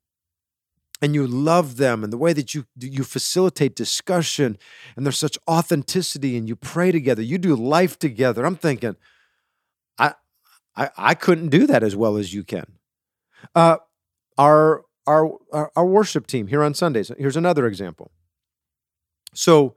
And 1.02 1.14
you 1.14 1.26
love 1.26 1.78
them 1.78 2.04
and 2.04 2.12
the 2.12 2.18
way 2.18 2.34
that 2.34 2.54
you 2.54 2.66
you 2.78 3.04
facilitate 3.04 3.74
discussion 3.74 4.58
and 4.96 5.06
there's 5.06 5.16
such 5.16 5.38
authenticity 5.48 6.36
and 6.36 6.46
you 6.46 6.56
pray 6.56 6.92
together 6.92 7.22
you 7.22 7.38
do 7.38 7.56
life 7.56 7.98
together. 7.98 8.44
I'm 8.44 8.56
thinking 8.56 8.96
i 9.98 10.12
i, 10.76 10.90
I 10.96 11.14
couldn't 11.14 11.48
do 11.48 11.66
that 11.68 11.82
as 11.82 11.96
well 11.96 12.16
as 12.16 12.34
you 12.34 12.44
can. 12.44 12.66
Uh 13.54 13.78
our 14.40 14.82
our, 15.06 15.32
our, 15.76 15.86
worship 15.86 16.26
team 16.26 16.46
here 16.46 16.62
on 16.62 16.72
Sundays. 16.72 17.10
Here's 17.18 17.36
another 17.36 17.66
example. 17.66 18.10
So, 19.34 19.74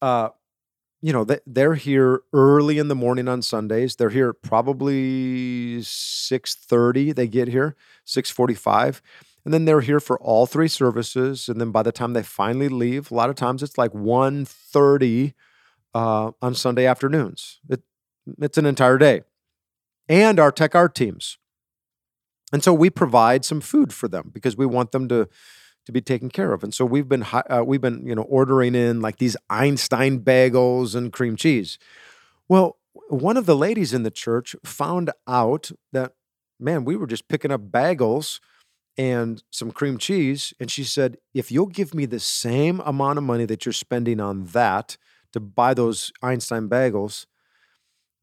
uh, 0.00 0.30
you 1.00 1.12
know, 1.12 1.24
they're 1.46 1.74
here 1.74 2.22
early 2.32 2.78
in 2.78 2.88
the 2.88 2.94
morning 2.94 3.28
on 3.28 3.42
Sundays. 3.42 3.96
They're 3.96 4.10
here 4.10 4.32
probably 4.32 5.80
6:30. 5.82 7.14
They 7.14 7.26
get 7.26 7.48
here 7.48 7.74
6:45, 8.04 9.00
and 9.44 9.54
then 9.54 9.64
they're 9.64 9.80
here 9.80 10.00
for 10.00 10.18
all 10.20 10.46
three 10.46 10.68
services. 10.68 11.48
And 11.48 11.60
then 11.60 11.70
by 11.70 11.82
the 11.82 11.92
time 11.92 12.12
they 12.12 12.22
finally 12.22 12.68
leave, 12.68 13.10
a 13.10 13.14
lot 13.14 13.30
of 13.30 13.36
times 13.36 13.62
it's 13.62 13.78
like 13.78 13.92
1:30 13.92 15.34
uh, 15.94 16.32
on 16.40 16.54
Sunday 16.54 16.86
afternoons. 16.86 17.60
It, 17.68 17.82
it's 18.40 18.58
an 18.58 18.66
entire 18.66 18.98
day. 18.98 19.22
And 20.08 20.38
our 20.38 20.52
tech 20.52 20.74
art 20.74 20.94
teams. 20.94 21.38
And 22.52 22.62
so 22.62 22.72
we 22.74 22.90
provide 22.90 23.44
some 23.44 23.60
food 23.60 23.92
for 23.92 24.08
them 24.08 24.30
because 24.32 24.56
we 24.56 24.66
want 24.66 24.92
them 24.92 25.08
to 25.08 25.28
to 25.84 25.92
be 25.92 26.00
taken 26.00 26.30
care 26.30 26.52
of. 26.52 26.62
And 26.62 26.72
so 26.72 26.84
we've 26.84 27.08
been 27.08 27.24
uh, 27.32 27.62
we've 27.66 27.80
been 27.80 28.06
you 28.06 28.14
know 28.14 28.22
ordering 28.22 28.74
in 28.74 29.00
like 29.00 29.18
these 29.18 29.36
Einstein 29.50 30.20
bagels 30.20 30.94
and 30.94 31.12
cream 31.12 31.36
cheese. 31.36 31.78
Well, 32.48 32.78
one 33.08 33.36
of 33.36 33.46
the 33.46 33.56
ladies 33.56 33.92
in 33.92 34.02
the 34.02 34.10
church 34.10 34.54
found 34.64 35.10
out 35.26 35.70
that 35.92 36.12
man, 36.60 36.84
we 36.84 36.96
were 36.96 37.06
just 37.06 37.28
picking 37.28 37.50
up 37.50 37.70
bagels 37.70 38.38
and 38.98 39.42
some 39.50 39.70
cream 39.72 39.98
cheese, 39.98 40.52
and 40.60 40.70
she 40.70 40.84
said, 40.84 41.16
"If 41.34 41.50
you'll 41.50 41.66
give 41.66 41.94
me 41.94 42.06
the 42.06 42.20
same 42.20 42.80
amount 42.80 43.18
of 43.18 43.24
money 43.24 43.46
that 43.46 43.64
you're 43.64 43.72
spending 43.72 44.20
on 44.20 44.44
that 44.46 44.96
to 45.32 45.40
buy 45.40 45.74
those 45.74 46.12
Einstein 46.22 46.68
bagels." 46.68 47.26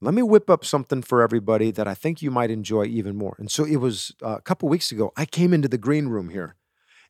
Let 0.02 0.14
me 0.14 0.22
whip 0.22 0.50
up 0.50 0.64
something 0.64 1.02
for 1.02 1.22
everybody 1.22 1.72
that 1.72 1.88
I 1.88 1.94
think 1.94 2.22
you 2.22 2.32
might 2.32 2.52
enjoy 2.52 2.86
even 2.86 3.18
more. 3.18 3.36
And 3.38 3.52
so 3.52 3.66
it 3.66 3.78
was 3.78 4.14
uh, 4.24 4.38
a 4.38 4.42
couple 4.42 4.70
weeks 4.70 4.92
ago, 4.92 5.12
I 5.18 5.26
came 5.26 5.54
into 5.54 5.68
the 5.68 5.78
green 5.78 6.08
room 6.08 6.30
here. 6.30 6.56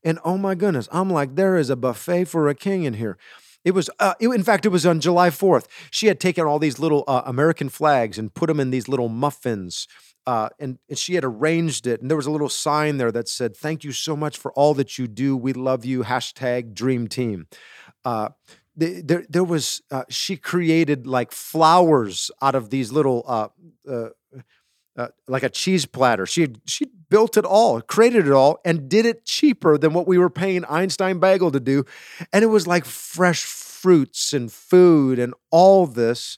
And 0.04 0.18
oh 0.24 0.38
my 0.38 0.56
goodness, 0.56 0.88
I'm 0.92 1.10
like, 1.10 1.36
there 1.36 1.58
is 1.58 1.70
a 1.70 1.76
buffet 1.76 2.26
for 2.26 2.48
a 2.48 2.56
king 2.56 2.84
in 2.84 2.94
here. 2.96 3.18
It 3.66 3.72
was, 3.72 3.90
uh, 4.00 4.14
it, 4.20 4.30
in 4.30 4.44
fact, 4.44 4.66
it 4.66 4.70
was 4.70 4.86
on 4.86 5.02
July 5.02 5.30
4th. 5.30 5.66
She 5.92 6.08
had 6.08 6.20
taken 6.20 6.46
all 6.46 6.60
these 6.60 6.80
little 6.80 7.04
uh, 7.08 7.24
American 7.26 7.70
flags 7.70 8.18
and 8.18 8.34
put 8.34 8.48
them 8.48 8.60
in 8.60 8.72
these 8.72 8.88
little 8.88 9.10
muffins. 9.10 9.88
Uh, 10.26 10.50
and, 10.60 10.80
and 10.88 10.98
she 10.98 11.16
had 11.16 11.26
arranged 11.26 11.86
it. 11.86 12.02
And 12.02 12.10
there 12.10 12.16
was 12.16 12.26
a 12.26 12.32
little 12.32 12.50
sign 12.50 12.98
there 12.98 13.12
that 13.12 13.28
said, 13.28 13.58
Thank 13.58 13.84
you 13.84 13.92
so 13.92 14.16
much 14.16 14.38
for 14.38 14.54
all 14.54 14.74
that 14.76 14.98
you 14.98 15.08
do. 15.08 15.36
We 15.36 15.54
love 15.54 15.86
you. 15.86 16.04
Hashtag 16.04 16.74
dream 16.74 17.08
team. 17.08 17.48
Uh, 18.06 18.30
there, 18.80 19.26
there 19.30 19.44
was 19.44 19.82
uh, 19.92 20.04
she 20.10 20.38
created 20.38 21.08
like 21.08 21.32
flowers 21.32 22.32
out 22.42 22.56
of 22.56 22.70
these 22.70 22.92
little 22.92 23.24
uh, 23.28 23.48
uh, 23.90 24.10
uh, 24.98 25.08
like 25.28 25.44
a 25.44 25.50
cheese 25.50 25.86
platter. 25.86 26.26
She 26.26 26.42
had, 26.42 26.62
she 26.66 26.88
built 27.10 27.38
it 27.38 27.46
all, 27.46 27.80
created 27.82 28.28
it 28.28 28.34
all, 28.34 28.60
and 28.66 28.90
did 28.90 29.06
it 29.06 29.26
cheaper 29.26 29.78
than 29.78 29.94
what 29.94 30.08
we 30.08 30.18
were 30.18 30.30
paying 30.30 30.66
Einstein 30.66 31.20
Bagel 31.20 31.52
to 31.52 31.60
do. 31.60 31.86
And 32.34 32.44
it 32.44 32.48
was 32.48 32.68
like 32.68 32.86
fresh 32.86 33.44
fruits 33.44 34.34
and 34.34 34.52
food 34.52 35.20
and 35.20 35.34
all 35.52 35.88
this. 35.88 36.38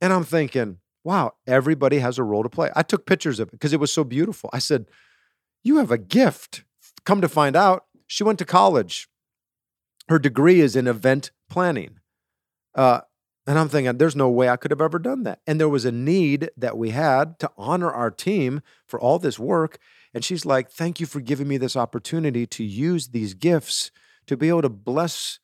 And 0.00 0.12
I'm 0.12 0.24
thinking, 0.24 0.78
wow, 1.02 1.32
everybody 1.46 1.98
has 1.98 2.18
a 2.18 2.22
role 2.22 2.44
to 2.44 2.48
play. 2.48 2.70
I 2.76 2.82
took 2.82 3.06
pictures 3.06 3.40
of 3.40 3.48
it 3.48 3.52
because 3.52 3.72
it 3.72 3.80
was 3.80 3.92
so 3.92 4.04
beautiful. 4.04 4.50
I 4.52 4.58
said, 4.60 4.86
you 5.64 5.78
have 5.78 5.90
a 5.90 5.98
gift. 5.98 6.64
Come 7.04 7.20
to 7.20 7.28
find 7.28 7.56
out, 7.56 7.86
she 8.06 8.22
went 8.22 8.38
to 8.38 8.44
college. 8.44 9.08
Her 10.08 10.18
degree 10.18 10.60
is 10.60 10.76
in 10.76 10.86
event 10.86 11.32
planning. 11.54 12.00
Uh, 12.74 13.00
and 13.46 13.60
I'm 13.60 13.68
thinking, 13.68 13.96
there's 13.96 14.16
no 14.16 14.28
way 14.28 14.48
I 14.48 14.56
could 14.56 14.72
have 14.72 14.80
ever 14.80 14.98
done 14.98 15.22
that. 15.22 15.38
And 15.46 15.60
there 15.60 15.68
was 15.68 15.84
a 15.84 15.92
need 15.92 16.50
that 16.56 16.76
we 16.76 16.90
had 16.90 17.38
to 17.38 17.50
honor 17.56 17.92
our 17.92 18.10
team 18.10 18.60
for 18.88 19.00
all 19.00 19.20
this 19.20 19.38
work. 19.38 19.78
And 20.12 20.24
she's 20.24 20.44
like, 20.44 20.68
thank 20.68 20.98
you 20.98 21.06
for 21.06 21.20
giving 21.20 21.46
me 21.46 21.56
this 21.56 21.76
opportunity 21.76 22.44
to 22.44 22.64
use 22.64 23.08
these 23.08 23.34
gifts 23.34 23.92
to 24.26 24.36
be 24.36 24.48
able 24.48 24.62
to 24.62 24.68
bless 24.68 25.38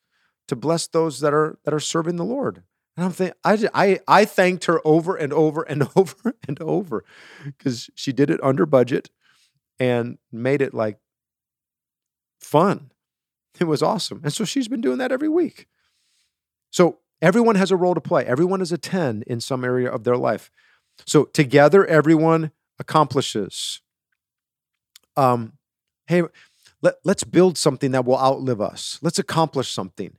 to 0.49 0.57
bless 0.57 0.88
those 0.88 1.20
that 1.20 1.33
are 1.33 1.61
that 1.64 1.73
are 1.73 1.79
serving 1.79 2.16
the 2.16 2.25
Lord. 2.25 2.64
And 2.96 3.07
I'm 3.07 3.12
thinking, 3.12 3.37
I, 3.44 3.68
I, 3.73 4.01
I 4.09 4.25
thanked 4.25 4.64
her 4.64 4.81
over 4.85 5.14
and 5.14 5.33
over 5.33 5.62
and 5.62 5.88
over 5.94 6.35
and 6.49 6.61
over 6.61 7.05
because 7.44 7.88
she 7.94 8.12
did 8.12 8.31
it 8.31 8.40
under 8.42 8.66
budget 8.66 9.11
and 9.79 10.18
made 10.33 10.61
it 10.61 10.75
like 10.75 10.99
fun. 12.40 12.90
It 13.61 13.64
was 13.64 13.81
awesome. 13.81 14.23
And 14.25 14.33
so 14.33 14.44
she's 14.44 14.66
been 14.66 14.81
doing 14.81 14.99
that 14.99 15.12
every 15.12 15.29
week. 15.29 15.68
So 16.71 16.99
everyone 17.21 17.57
has 17.57 17.71
a 17.71 17.77
role 17.77 17.95
to 17.95 18.01
play. 18.01 18.25
Everyone 18.25 18.61
is 18.61 18.73
a 18.73 18.79
10 18.79 19.25
in 19.27 19.41
some 19.41 19.65
area 19.65 19.91
of 19.91 20.05
their 20.05 20.17
life. 20.17 20.51
So 21.07 21.25
together, 21.25 21.87
everyone 21.87 22.53
accomplishes. 22.79 23.81
Um, 25.17 25.55
hey, 26.07 26.23
let, 26.83 26.95
let's 27.05 27.25
build 27.25 27.59
something 27.59 27.91
that 27.93 28.05
will 28.05 28.19
outlive 28.19 28.61
us. 28.61 28.99
Let's 29.03 29.19
accomplish 29.19 29.71
something. 29.71 30.17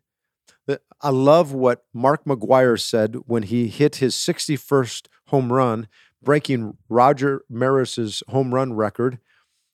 I 1.04 1.10
love 1.10 1.52
what 1.52 1.84
Mark 1.94 2.26
McGwire 2.26 2.80
said 2.80 3.16
when 3.26 3.44
he 3.44 3.68
hit 3.68 3.98
his 3.98 4.16
61st 4.16 5.08
home 5.28 5.52
run, 5.52 5.88
breaking 6.22 6.78
Roger 6.90 7.44
Maris's 7.50 8.22
home 8.30 8.54
run 8.54 8.74
record. 8.74 9.18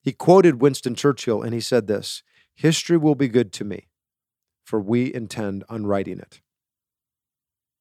He 0.02 0.14
quoted 0.14 0.62
Winston 0.62 0.96
Churchill 0.96 1.42
and 1.42 1.54
he 1.54 1.60
said 1.60 1.88
this 1.88 2.24
History 2.56 2.98
will 2.98 3.16
be 3.16 3.28
good 3.28 3.52
to 3.54 3.66
me, 3.66 3.90
for 4.64 4.80
we 4.80 5.14
intend 5.14 5.66
on 5.68 5.86
writing 5.86 6.20
it. 6.20 6.40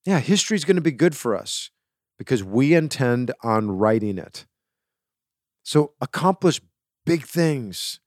Yeah, 0.06 0.20
history 0.20 0.54
is 0.54 0.64
going 0.64 0.76
to 0.76 0.82
be 0.82 0.92
good 0.92 1.16
for 1.16 1.36
us 1.36 1.70
because 2.16 2.44
we 2.44 2.74
intend 2.74 3.32
on 3.42 3.72
writing 3.72 4.18
it. 4.18 4.46
So 5.64 5.94
accomplish 6.00 6.60
big 7.04 7.24
things 7.24 7.98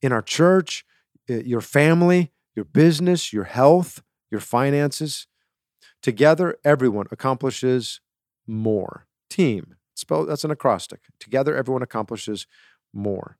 in 0.00 0.12
our 0.12 0.22
church, 0.22 0.84
your 1.26 1.60
family, 1.60 2.30
your 2.54 2.64
business, 2.64 3.32
your 3.32 3.44
health, 3.44 4.00
your 4.30 4.40
finances. 4.40 5.26
Together, 6.02 6.56
everyone 6.64 7.06
accomplishes 7.10 8.00
more. 8.46 9.06
Team. 9.28 9.74
Spell 9.94 10.26
that's 10.26 10.44
an 10.44 10.52
acrostic. 10.52 11.00
Together, 11.18 11.56
everyone 11.56 11.82
accomplishes 11.82 12.46
more. 12.92 13.38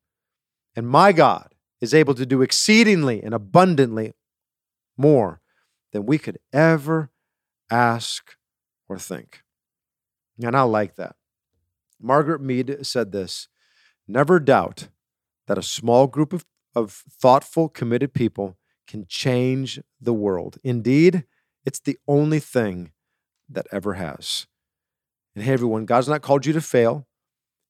And 0.75 0.87
my 0.87 1.13
God 1.13 1.53
is 1.79 1.93
able 1.93 2.13
to 2.15 2.25
do 2.25 2.41
exceedingly 2.41 3.23
and 3.23 3.33
abundantly 3.33 4.13
more 4.97 5.39
than 5.93 6.05
we 6.05 6.17
could 6.17 6.39
ever 6.51 7.11
ask, 7.69 8.35
or 8.87 8.97
think. 8.97 9.43
And 10.41 10.55
I 10.55 10.61
like 10.63 10.95
that. 10.95 11.15
Margaret 12.01 12.41
Mead 12.41 12.85
said 12.85 13.11
this 13.11 13.47
Never 14.07 14.39
doubt 14.39 14.89
that 15.47 15.57
a 15.57 15.63
small 15.63 16.07
group 16.07 16.33
of, 16.33 16.45
of 16.75 17.03
thoughtful, 17.09 17.69
committed 17.69 18.13
people 18.13 18.57
can 18.87 19.05
change 19.07 19.79
the 19.99 20.13
world. 20.13 20.57
Indeed, 20.63 21.25
it's 21.65 21.79
the 21.79 21.97
only 22.07 22.39
thing 22.39 22.91
that 23.49 23.67
ever 23.71 23.95
has. 23.95 24.47
And 25.35 25.43
hey, 25.43 25.53
everyone, 25.53 25.85
God's 25.85 26.07
not 26.07 26.21
called 26.21 26.45
you 26.45 26.53
to 26.53 26.61
fail. 26.61 27.07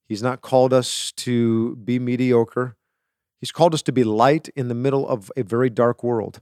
He's 0.08 0.22
not 0.22 0.42
called 0.42 0.74
us 0.74 1.12
to 1.14 1.76
be 1.78 2.00
mediocre. 2.00 2.76
He's 3.40 3.52
called 3.52 3.74
us 3.74 3.82
to 3.84 3.92
be 3.92 4.04
light 4.04 4.50
in 4.56 4.68
the 4.68 4.76
middle 4.76 5.08
of 5.08 5.32
a 5.36 5.44
very 5.44 5.70
dark 5.70 6.04
world. 6.04 6.42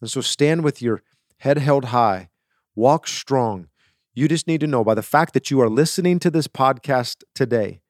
And 0.00 0.10
so 0.10 0.20
stand 0.20 0.62
with 0.62 0.82
your 0.82 1.02
head 1.38 1.58
held 1.58 1.86
high 1.86 2.28
Walk 2.74 3.06
strong. 3.06 3.68
You 4.14 4.28
just 4.28 4.46
need 4.46 4.60
to 4.60 4.66
know 4.66 4.84
by 4.84 4.94
the 4.94 5.02
fact 5.02 5.34
that 5.34 5.50
you 5.50 5.60
are 5.60 5.68
listening 5.68 6.18
to 6.20 6.30
this 6.30 6.48
podcast 6.48 7.22
today, 7.34 7.80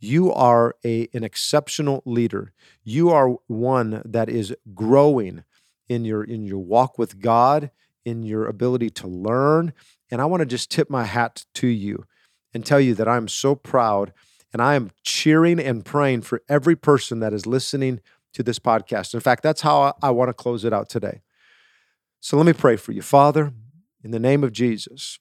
you 0.00 0.32
are 0.32 0.74
a, 0.84 1.08
an 1.12 1.24
exceptional 1.24 2.02
leader. 2.04 2.52
You 2.84 3.10
are 3.10 3.36
one 3.46 4.02
that 4.04 4.28
is 4.28 4.54
growing 4.74 5.44
in 5.88 6.04
your 6.04 6.22
in 6.22 6.44
your 6.46 6.58
walk 6.58 6.98
with 6.98 7.20
God, 7.20 7.70
in 8.04 8.22
your 8.22 8.46
ability 8.46 8.90
to 8.90 9.06
learn. 9.06 9.72
And 10.10 10.20
I 10.20 10.24
want 10.26 10.40
to 10.40 10.46
just 10.46 10.70
tip 10.70 10.88
my 10.88 11.04
hat 11.04 11.44
to 11.54 11.66
you 11.66 12.04
and 12.54 12.64
tell 12.64 12.80
you 12.80 12.94
that 12.94 13.08
I'm 13.08 13.28
so 13.28 13.54
proud 13.54 14.12
and 14.52 14.62
I 14.62 14.74
am 14.74 14.90
cheering 15.02 15.60
and 15.60 15.84
praying 15.84 16.22
for 16.22 16.42
every 16.48 16.76
person 16.76 17.20
that 17.20 17.32
is 17.32 17.46
listening 17.46 18.00
to 18.32 18.42
this 18.42 18.58
podcast. 18.58 19.14
In 19.14 19.20
fact, 19.20 19.42
that's 19.42 19.60
how 19.60 19.80
I, 19.80 19.92
I 20.02 20.10
want 20.10 20.28
to 20.28 20.34
close 20.34 20.64
it 20.64 20.72
out 20.72 20.88
today. 20.88 21.22
So 22.20 22.36
let 22.36 22.46
me 22.46 22.52
pray 22.52 22.76
for 22.76 22.92
you. 22.92 23.02
Father, 23.02 23.52
in 24.02 24.10
the 24.10 24.20
name 24.20 24.44
of 24.44 24.52
Jesus, 24.52 25.18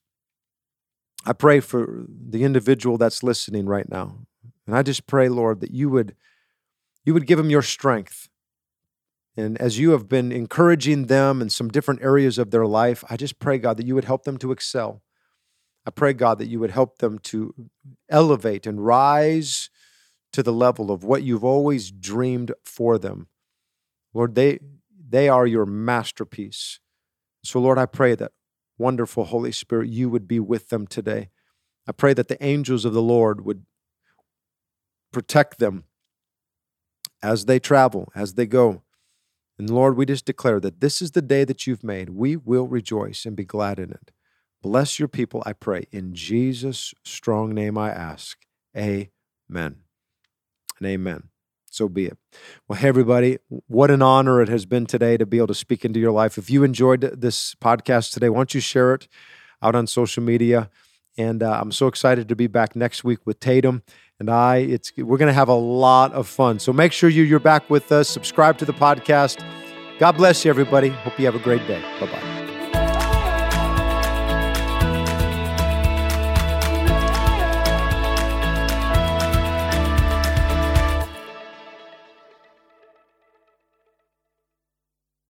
I 1.25 1.33
pray 1.33 1.59
for 1.59 2.05
the 2.07 2.43
individual 2.43 2.97
that's 2.97 3.23
listening 3.23 3.65
right 3.65 3.89
now. 3.89 4.19
And 4.65 4.75
I 4.75 4.83
just 4.83 5.07
pray, 5.07 5.29
Lord, 5.29 5.61
that 5.61 5.71
you 5.71 5.89
would 5.89 6.15
you 7.05 7.13
would 7.13 7.27
give 7.27 7.37
them 7.37 7.49
your 7.49 7.61
strength. 7.61 8.27
And 9.37 9.57
as 9.59 9.79
you 9.79 9.91
have 9.91 10.09
been 10.09 10.31
encouraging 10.31 11.05
them 11.05 11.41
in 11.41 11.49
some 11.49 11.69
different 11.69 12.01
areas 12.01 12.37
of 12.37 12.51
their 12.51 12.65
life, 12.65 13.03
I 13.09 13.15
just 13.15 13.39
pray, 13.39 13.59
God, 13.59 13.77
that 13.77 13.85
you 13.85 13.95
would 13.95 14.05
help 14.05 14.23
them 14.23 14.37
to 14.39 14.51
excel. 14.51 15.01
I 15.85 15.91
pray, 15.91 16.11
God, 16.11 16.37
that 16.39 16.47
you 16.47 16.59
would 16.59 16.71
help 16.71 16.97
them 16.97 17.17
to 17.19 17.69
elevate 18.09 18.67
and 18.67 18.85
rise 18.85 19.69
to 20.33 20.43
the 20.43 20.51
level 20.51 20.91
of 20.91 21.05
what 21.05 21.23
you've 21.23 21.45
always 21.45 21.91
dreamed 21.91 22.51
for 22.65 22.97
them. 22.97 23.27
Lord, 24.13 24.35
they, 24.35 24.59
they 25.09 25.29
are 25.29 25.47
your 25.47 25.65
masterpiece. 25.65 26.81
So, 27.43 27.59
Lord, 27.59 27.77
I 27.77 27.85
pray 27.85 28.15
that 28.15 28.33
wonderful 28.77 29.25
Holy 29.25 29.51
Spirit, 29.51 29.89
you 29.89 30.09
would 30.09 30.27
be 30.27 30.39
with 30.39 30.69
them 30.69 30.87
today. 30.87 31.29
I 31.87 31.91
pray 31.91 32.13
that 32.13 32.27
the 32.27 32.43
angels 32.43 32.85
of 32.85 32.93
the 32.93 33.01
Lord 33.01 33.45
would 33.45 33.65
protect 35.11 35.59
them 35.59 35.85
as 37.23 37.45
they 37.45 37.59
travel, 37.59 38.11
as 38.15 38.33
they 38.33 38.45
go. 38.45 38.83
And 39.57 39.69
Lord, 39.69 39.97
we 39.97 40.05
just 40.05 40.25
declare 40.25 40.59
that 40.59 40.81
this 40.81 41.01
is 41.01 41.11
the 41.11 41.21
day 41.21 41.43
that 41.43 41.65
you've 41.65 41.83
made. 41.83 42.09
We 42.09 42.35
will 42.35 42.67
rejoice 42.67 43.25
and 43.25 43.35
be 43.35 43.45
glad 43.45 43.79
in 43.79 43.91
it. 43.91 44.11
Bless 44.61 44.99
your 44.99 45.07
people, 45.07 45.41
I 45.45 45.53
pray. 45.53 45.85
In 45.91 46.13
Jesus' 46.13 46.93
strong 47.03 47.53
name 47.53 47.77
I 47.77 47.89
ask. 47.89 48.37
Amen 48.75 49.07
and 49.49 50.85
amen 50.85 51.29
so 51.77 51.87
be 51.87 52.05
it. 52.05 52.17
Well, 52.67 52.79
hey, 52.79 52.87
everybody, 52.87 53.37
what 53.67 53.91
an 53.91 54.01
honor 54.01 54.41
it 54.41 54.49
has 54.49 54.65
been 54.65 54.85
today 54.85 55.17
to 55.17 55.25
be 55.25 55.37
able 55.37 55.47
to 55.47 55.53
speak 55.53 55.85
into 55.85 55.99
your 55.99 56.11
life. 56.11 56.37
If 56.37 56.49
you 56.49 56.63
enjoyed 56.63 57.01
this 57.01 57.55
podcast 57.55 58.11
today, 58.11 58.29
why 58.29 58.39
don't 58.39 58.53
you 58.53 58.61
share 58.61 58.93
it? 58.93 59.07
out 59.61 59.75
on 59.75 59.87
social 59.87 60.23
media. 60.23 60.69
And 61.17 61.41
uh, 61.41 61.59
I'm 61.59 61.71
so 61.71 61.87
excited 61.87 62.29
to 62.29 62.35
be 62.35 62.47
back 62.47 62.75
next 62.75 63.03
week 63.03 63.19
with 63.25 63.39
Tatum 63.39 63.81
and 64.19 64.29
I. 64.29 64.57
It's 64.57 64.91
we're 64.97 65.17
going 65.17 65.27
to 65.27 65.33
have 65.33 65.49
a 65.49 65.53
lot 65.53 66.13
of 66.13 66.27
fun. 66.27 66.59
So 66.59 66.71
make 66.71 66.91
sure 66.91 67.09
you 67.09 67.23
you're 67.23 67.39
back 67.39 67.69
with 67.69 67.91
us. 67.91 68.07
Subscribe 68.07 68.57
to 68.59 68.65
the 68.65 68.73
podcast. 68.73 69.43
God 69.99 70.11
bless 70.11 70.45
you, 70.45 70.49
everybody. 70.49 70.89
Hope 70.89 71.17
you 71.19 71.25
have 71.25 71.35
a 71.35 71.39
great 71.39 71.65
day. 71.67 71.81
Bye 71.99 72.11
bye. 72.11 72.36